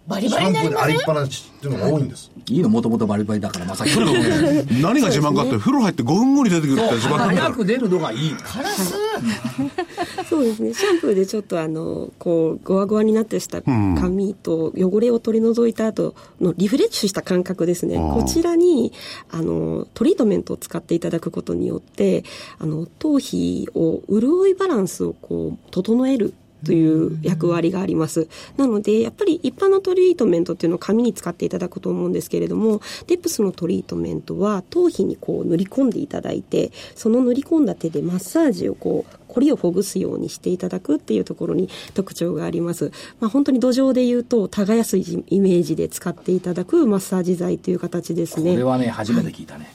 [0.07, 0.83] バリバリになりません？
[0.85, 2.31] 洗いっぱなしっていうのが多いんです。
[2.47, 2.69] いいの？
[2.69, 3.89] もともとバリバリだからまさき
[4.81, 7.17] 何が自慢かって、風呂入って5分後に出てくるって自慢。
[7.19, 8.31] だ早く出るのがいい。
[8.41, 8.95] カラス
[10.29, 10.73] そうですね。
[10.73, 17.97] シャンプーでちょっとあのこうゴワゴワになってした髪と汚れを取り除いた後のリフレッシュした感覚ですね。
[17.97, 18.91] こちらに
[19.29, 22.23] あのトリートメントを使っていただくことによって
[22.59, 26.33] あの頭皮を潤いバランスをこう整える
[26.65, 28.27] という役割があります。
[28.57, 42.91] なので、やっぱり一般のトリートメントっていうのを髪に使っていただくと思うんですけれども、デップスのトリートメントは頭皮にこう塗り込んでいただいて、その塗り込んだ手でマッサージをこう、凝りをほぐすようにしていただくっていうところに特徴があります。
[43.19, 48.51] まあ本当に土壌で言うと、耕すイメージで使っていただくマッサージ剤という形ですね。
[48.51, 49.73] これはね初めて聞いたね、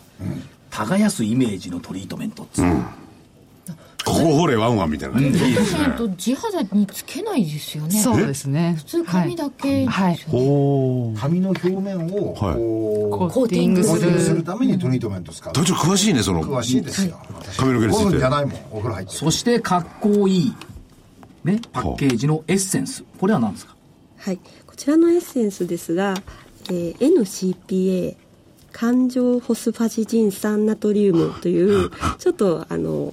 [0.70, 2.84] 耕すイメージのトリートメントっつうの
[4.04, 5.38] ここ掘れワンワンみたいな感じ。
[5.38, 5.94] でいいですね。
[5.98, 8.00] と地肌につけないですよね。
[8.00, 8.74] そうですね。
[8.78, 10.18] 普通髪だけはい、はい。
[10.32, 11.18] おー。
[11.18, 15.52] 髪の表面をはいこうコーティングすコーティングするるためにトリートメント使う。
[15.52, 16.42] 隊長詳しいね、その。
[16.42, 17.18] 詳しいですよ。
[17.34, 18.04] 私髪の毛について。
[18.06, 20.54] 5分じゃないもんお風呂入ってそしてかっこいい
[21.44, 23.04] ねパッケージのエッセンス。
[23.20, 23.74] これは何ですか？
[24.18, 26.14] はい、こちらのエッセンスですが、
[26.70, 28.16] えー NCPA
[28.72, 33.12] 環状ホスファジジン酸ナトリウムという ちょっとあの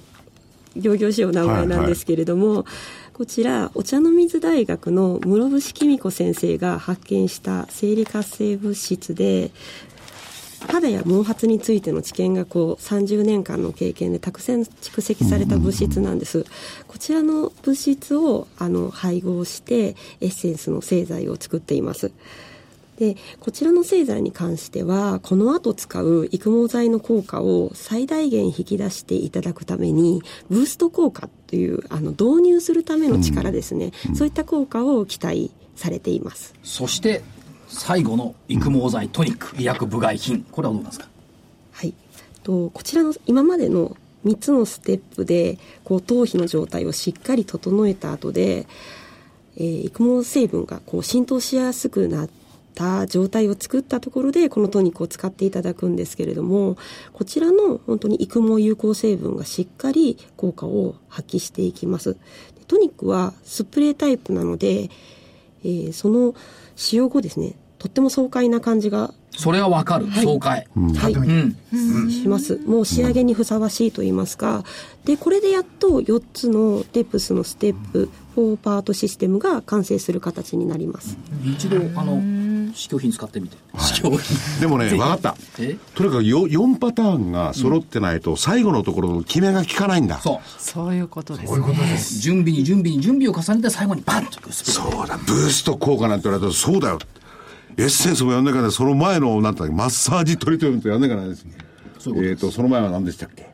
[0.76, 2.64] 行々しいお名前なんですけれども、
[3.12, 9.50] こちらお茶の水大学の室伏公子先生が発見した生理活性物質で
[10.68, 16.44] 肌や毛髪についての知見がこう30年間の経験でたくさん蓄積された物質なんです。
[16.88, 22.10] こちらの物質をあの配合してエッセンスの製剤を作っています。
[22.96, 36.54] でこちらの製剤に関してはこの後使う育毛剤の効果を最大限引き出していただくためにブースト効果というあの導入するための力ですね、そういった効果を期待されています。
[36.62, 37.22] そして
[37.68, 40.46] 最後の育毛剤トニック医薬部外品。
[40.50, 41.08] これはどうなんですか？
[41.72, 41.92] はい、
[42.42, 48.66] とこちらの今までの3つのステップでこう頭皮の状態をしっかり整えた後で、
[49.56, 52.28] えー育毛成分がこう浸透しやすくなっ
[52.76, 56.76] た状態を作ったところでこのトニックを使っていただくんですけれども
[57.14, 62.14] こちらの本当に育毛有効成分がしっかり効果を発揮していきます。
[62.14, 62.18] で
[62.68, 64.90] トニックはスプレータイプなので、
[65.64, 66.34] えーその
[66.76, 70.66] 使用後ですねとっても爽快な感じがそれはわかる、爽快、
[70.96, 72.56] はい、うんします。
[72.66, 74.64] もう仕上げにふさわしいと言いますか。
[75.04, 81.18] で、これでやっと4つのデプスのステップ、4パートシステムが完成する形になります。
[81.44, 82.16] 一度あの
[82.74, 83.56] 試供品使ってみて。
[83.78, 85.36] 試供品でもね、分かった。
[85.58, 85.76] え？
[85.94, 90.18] とにかくよ4パターンが揃ってないと、最後のところの決めが効かないんだ。
[90.20, 90.38] そう。
[90.58, 92.20] そういうことですね。
[92.20, 96.98] 準備に準備に準備を重ねて最後にバンとそうだ、ブースト効果なんて言われたら、そうだよ。
[97.76, 101.46] エッセンスもやんなきゃね、その前の、なんだっけ、マッサージトリートメントやんなきゃないです。
[102.16, 103.50] えっ、と、その前は何でしたっけ？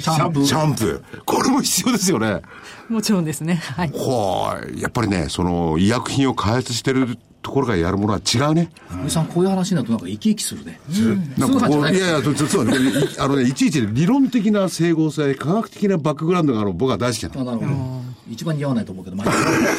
[0.00, 0.44] シャンプー。
[0.46, 1.22] シャンプー。
[1.26, 2.40] これも必要ですよね。
[2.88, 3.56] もちろんですね。
[3.56, 3.90] はい。
[3.90, 4.80] はい。
[4.80, 8.70] やっぱりね、その、医薬品を開発してるところがやるものは違うね。
[8.90, 10.80] 森さんこういう話になるとなんか生き生きするね、
[11.38, 12.78] なんかこう、いいやいや、実はね、い
[13.20, 17.40] あのね、いちいち理論的な整合性、科学的なバックグラウンドがある僕は大好きなの。
[17.42, 18.02] あなるほど。
[18.28, 19.32] 一番似合わないと思うけど、まあ、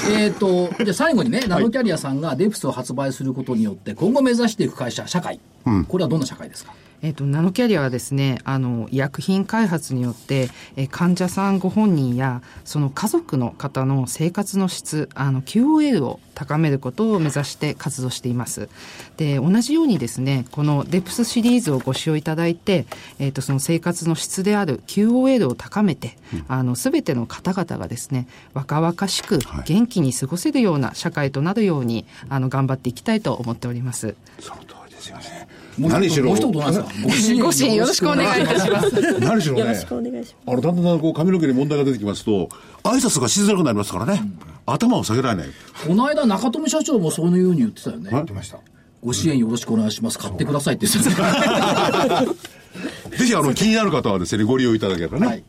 [0.09, 5.41] えっとじゃあ最後にねナノキャリアさんがデプスを発売することによって今後目指していく会社社会、
[5.89, 6.72] これはどんな社会ですか？
[7.02, 18.70] えっとナノキャリアはですねあの医薬品開発によって、えー患者さんご本人やその家族の方の生活の質あの QOL を高めることを目指して活動しています。
[19.18, 22.86] で同じようにですねこのデプスシリーズをご使用いただいて、
[23.20, 26.18] えっとその生活の質である QOL を高めて、
[26.48, 34.16] あの全ての方々がですね若々しく元気に過ごせるような社会となるようにあの頑張っていきたいと思っております。
[34.39, 35.47] その通りですよね。
[35.78, 36.82] もう何しろもう一言ないです
[37.38, 37.43] か？
[37.43, 39.19] ご支援よろしくお願いいたします。
[39.19, 42.49] 何しろねよろし、くお願いしまあの、だんだんこう髪の毛に問題が出てきますと、
[42.84, 44.21] 挨拶がしづらくなりますからね。
[44.65, 45.47] 頭を下げられない。
[45.88, 48.09] この間中富社長もそういうように言ってたよね。
[48.11, 48.25] はい。
[48.25, 48.57] 出ました。
[49.03, 50.17] ご支援よろしくお願いします。
[50.17, 52.23] 買ってくださいって言ってた。
[53.17, 55.25] ぜひ、あの、気になる方はですね、ご利用いただければね。
[55.28, 55.43] はい。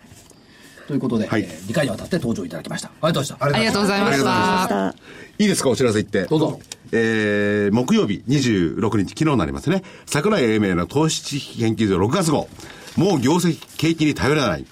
[0.86, 1.42] ということで、はい。
[1.42, 2.90] えー2回にわたって登場いただきました。
[3.00, 3.56] ありがとうございました。
[3.56, 4.92] ありがとうございました。
[4.92, 4.96] す。
[5.38, 6.24] いいですか、お知らせ言って。
[6.24, 6.60] どうぞ
[6.92, 9.82] えー、木曜日26日、昨日になりますね。
[10.06, 12.48] 桜井英明の投資知識研究所6月号。
[12.96, 14.66] もう業績、景気に頼らない。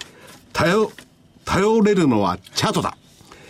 [0.53, 0.91] 頼、
[1.45, 2.97] 頼れるのはチャートだ。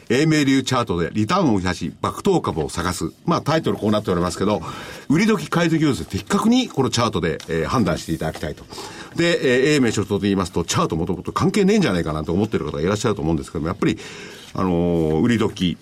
[0.10, 3.12] 英明流チャートでリターンを増やし、爆投株を探す。
[3.26, 4.62] まあタイトルこうなっておりますけど、
[5.10, 8.64] 売り時、買い時をですね的確にこのチャートで、えー判断していただきたいと。
[9.16, 13.98] で、えー英明所長と言いますと、チャートもともと関係ねえんじゃないかなと思ってる方がいらっしゃると思うんですけども、やっぱり、
[14.54, 15.78] あのー売り時、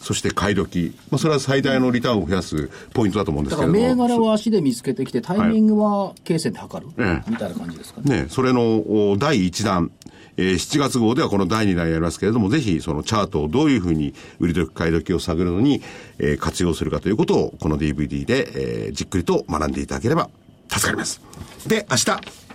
[0.00, 3.78] そして買い時、まあそれは最大のリターンを増やすポイントだと思うんですけれども。
[3.78, 8.22] 銘柄は足で見つけてきて、タイミングは経線で測る、ええみたいな感じですかね。
[8.22, 8.78] ね、それの
[9.10, 9.90] お第1弾、
[10.36, 15.82] えー7月号ではこの第2弾やりますけれども、ぜひそのチャートをどういうふうに売り時、買い時を探るのに、
[16.18, 20.30] えー活用するかということを、この DVD で、えーじっくりと学んでいただければ
[20.70, 21.20] 助かります。
[21.66, 22.47] で、明日。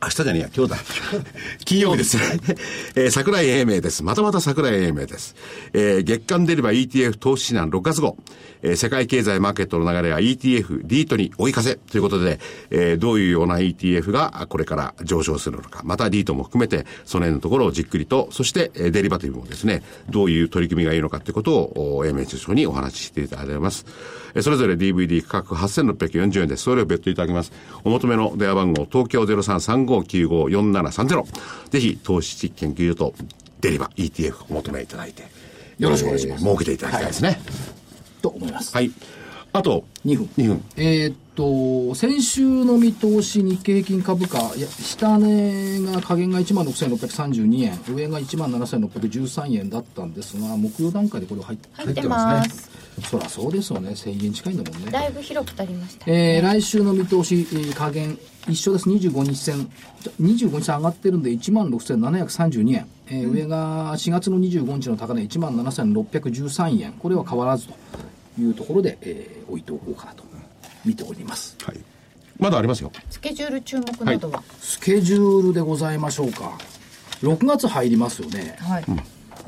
[0.00, 0.76] 明日じゃねえや、今日だ。
[1.64, 2.18] 金曜日です。
[2.94, 4.04] えー桜井英明です。
[4.04, 5.34] またまた桜井英明です。
[5.72, 8.16] えー月間出れば ETF 投資指南6月号。
[8.62, 12.38] えー世界経済マーケットの流れは ETF、リートに追い風ということで、
[12.70, 23.84] えーどういうような ETF がこれから上昇するのか、またリートも含めて、その辺のところをじっくりと、そして、えーデリバティブもですね、どういう取り組みがいいのかということを、英明首相にお話ししていただいております。
[24.34, 26.64] えーそれぞれ DVD 価格8640円です。
[26.64, 27.52] それを別途いただきます。
[27.84, 31.24] お求めの電話番号、東京0335954730。
[31.70, 33.14] ぜひ、投資知識研究所と
[33.60, 35.22] デリバ ETF お求めいただいて、
[35.78, 37.40] よろしくお願いしますえー設けていただきたいですね。
[38.22, 38.74] と思います。
[38.74, 38.90] はい。
[39.52, 40.28] あと、2分。
[40.36, 40.62] 2分。
[40.76, 52.77] えーっと、先週の見通し、日経平均株価、いや下値が下限が1万6632円、上が1万7613円だったんですが、木曜段階でこれ入って入ってますね。
[53.02, 54.90] そりゃそうですよね、1000円近いんだもんね。
[54.90, 58.18] だいぶ広く足りました、えー来週の見通し、えー下限、
[58.48, 59.70] 一緒です、25日線。
[60.20, 62.86] 25日線上がってるんで、1万6732円。
[63.08, 66.92] えー上が4月の25日の高値、1万7613円。
[66.92, 67.74] これは変わらずと
[68.40, 70.24] いうところで、えー置いておこうかなと
[70.84, 71.56] 見ております。
[71.62, 71.76] はい。
[72.38, 72.92] まだありますよ。
[73.10, 74.42] スケジュール注目などは？
[74.60, 76.56] スケジュールでございましょうか。
[77.22, 78.56] 6月入りますよね。
[78.60, 78.84] はい、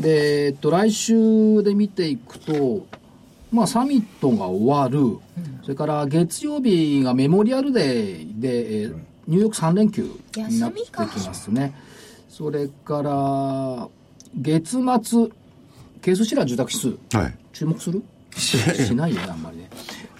[0.01, 2.86] で、えっと、来週で見ていくと、
[3.53, 5.18] まあ、サミットが終わる、
[5.62, 8.96] それから月曜日がメモリアルデーで、えー
[9.28, 10.03] ニューヨーク3連休
[10.34, 11.72] になってきますね。
[12.28, 13.88] それから、
[14.34, 15.28] 月末、
[16.03, 17.34] ケースシラー住宅指数、はい。
[17.53, 18.03] 注目する？
[18.34, 18.57] し
[18.94, 19.70] ないよね、あんまりね。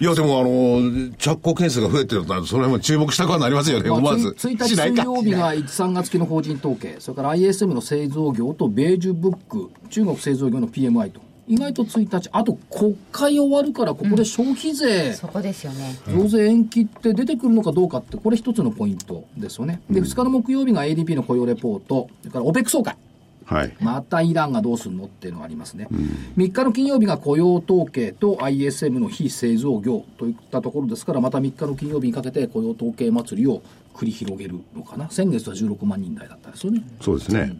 [0.01, 4.29] いや、でもあの、着工件数が増えてるとなると、その辺も注目したくはなりますよね、まあ思わず。
[4.29, 11.21] 1日水曜日が1、3月期の法人統計、それから ISM の製造業とベージュブック、中国製造業の PMI と。
[11.51, 19.83] 意外と1日、あと国会終わるから、ここで消費税、そこですよね増税延期って出てくるのかどうかって、これ一つのポイントですよね。
[19.91, 22.97] で、2日の木曜日が ADP の雇用レポート、それから OPEC 総会。
[23.45, 23.77] はい。
[23.81, 25.89] またイランがどうするのっていうのがありますね。
[26.37, 33.61] 3日の金曜日が雇用統計と ISM の非製造業といったところですから、また3日の金曜日にかけて雇用統計祭りを
[33.93, 35.11] 繰り広げるのかな。
[35.11, 36.85] 先月は16万人台だったですよね。
[37.01, 37.57] そうですね。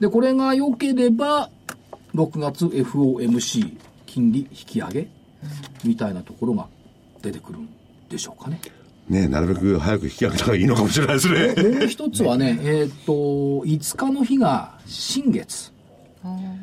[0.00, 1.50] で、これが良ければ、
[2.14, 5.08] 6月 FOMC 金利引き上げ？
[5.84, 6.66] みたいなところが
[7.22, 7.68] 出てくるん
[8.08, 8.60] でしょうかね。
[9.08, 11.78] ねなるべく早く引き上げた方がいいのかもしれないですね。
[11.78, 15.72] もう一つはね、 えっ、と、5日の日が新月。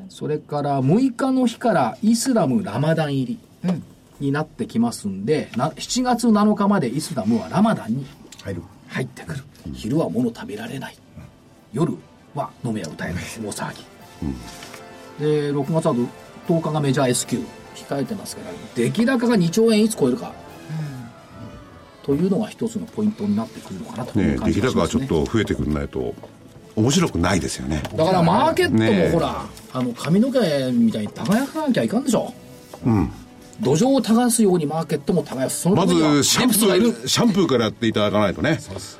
[0.10, 3.74] それから6日の日からイスラムラマダン入り
[4.20, 8.06] になってきますんで、な7月7日までイスラムはラマダンに
[8.43, 9.43] 入る入ってくる。
[9.74, 10.95] 昼は物食べられない。
[11.74, 11.95] 夜
[12.34, 13.24] は飲めや歌えない。
[13.24, 13.86] 大騒ぎ。
[15.20, 15.95] で、6月は
[16.47, 17.39] 10日がメジャー S q
[17.76, 20.34] 控えてますから、出来高が2兆円いつ超えるか。
[22.03, 25.07] というのが一つのポイントになってくるのかなといねう感出来高がじがしますね。
[25.07, 26.16] ちょっと増えてくんないと、
[26.76, 27.84] 面白くないですよね。
[27.95, 30.39] だからマーケットもほら、あの髪の毛
[30.72, 32.34] みたいに耕かなきゃいかんでしょ。
[33.60, 35.70] 土壌を耕すようにマーケットも耕す。
[35.70, 36.56] まず、シャンプ。
[36.56, 38.60] ー、シャンプーからやっていただかないとね。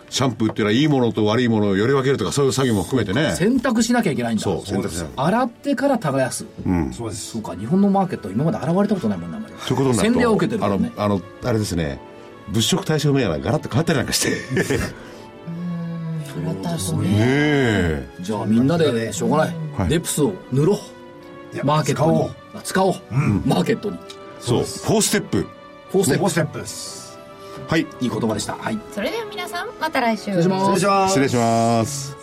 [0.10, 3.34] シャンプーっていうのは、いいものと悪いものをより分けるとか、そういう作業も含めてね。
[3.36, 4.44] 選択しなきゃいけないんだ。
[4.44, 6.46] そう、選択肢洗ってから耕す。
[6.96, 9.56] そうですそうか、日本のマーケットは今まで現れたことないもんな、あんまり。
[9.60, 10.92] そういうことになると、洗礼を受けてるね、。
[10.98, 12.00] あのあの、あれですね、
[12.50, 14.30] 物色対象銘柄がガラッと変わったりなんかして。
[14.30, 15.12] ね
[16.46, 18.08] 私ねえ。
[18.22, 19.56] じゃあみんなでしょうがない。
[19.78, 21.66] はいデプスを塗ろう。
[21.66, 22.18] マーケットに。
[22.18, 22.94] 使おうあ使おう。
[23.46, 23.98] マーケットに。
[24.42, 25.48] そう、フォーステップ。
[25.92, 26.20] フォーステップ。
[26.20, 27.18] フォーステップです
[27.68, 28.56] はい、いい言葉でした。
[28.56, 28.80] はい。
[28.92, 32.21] それでは皆さんまた来週失礼します失礼します失礼します。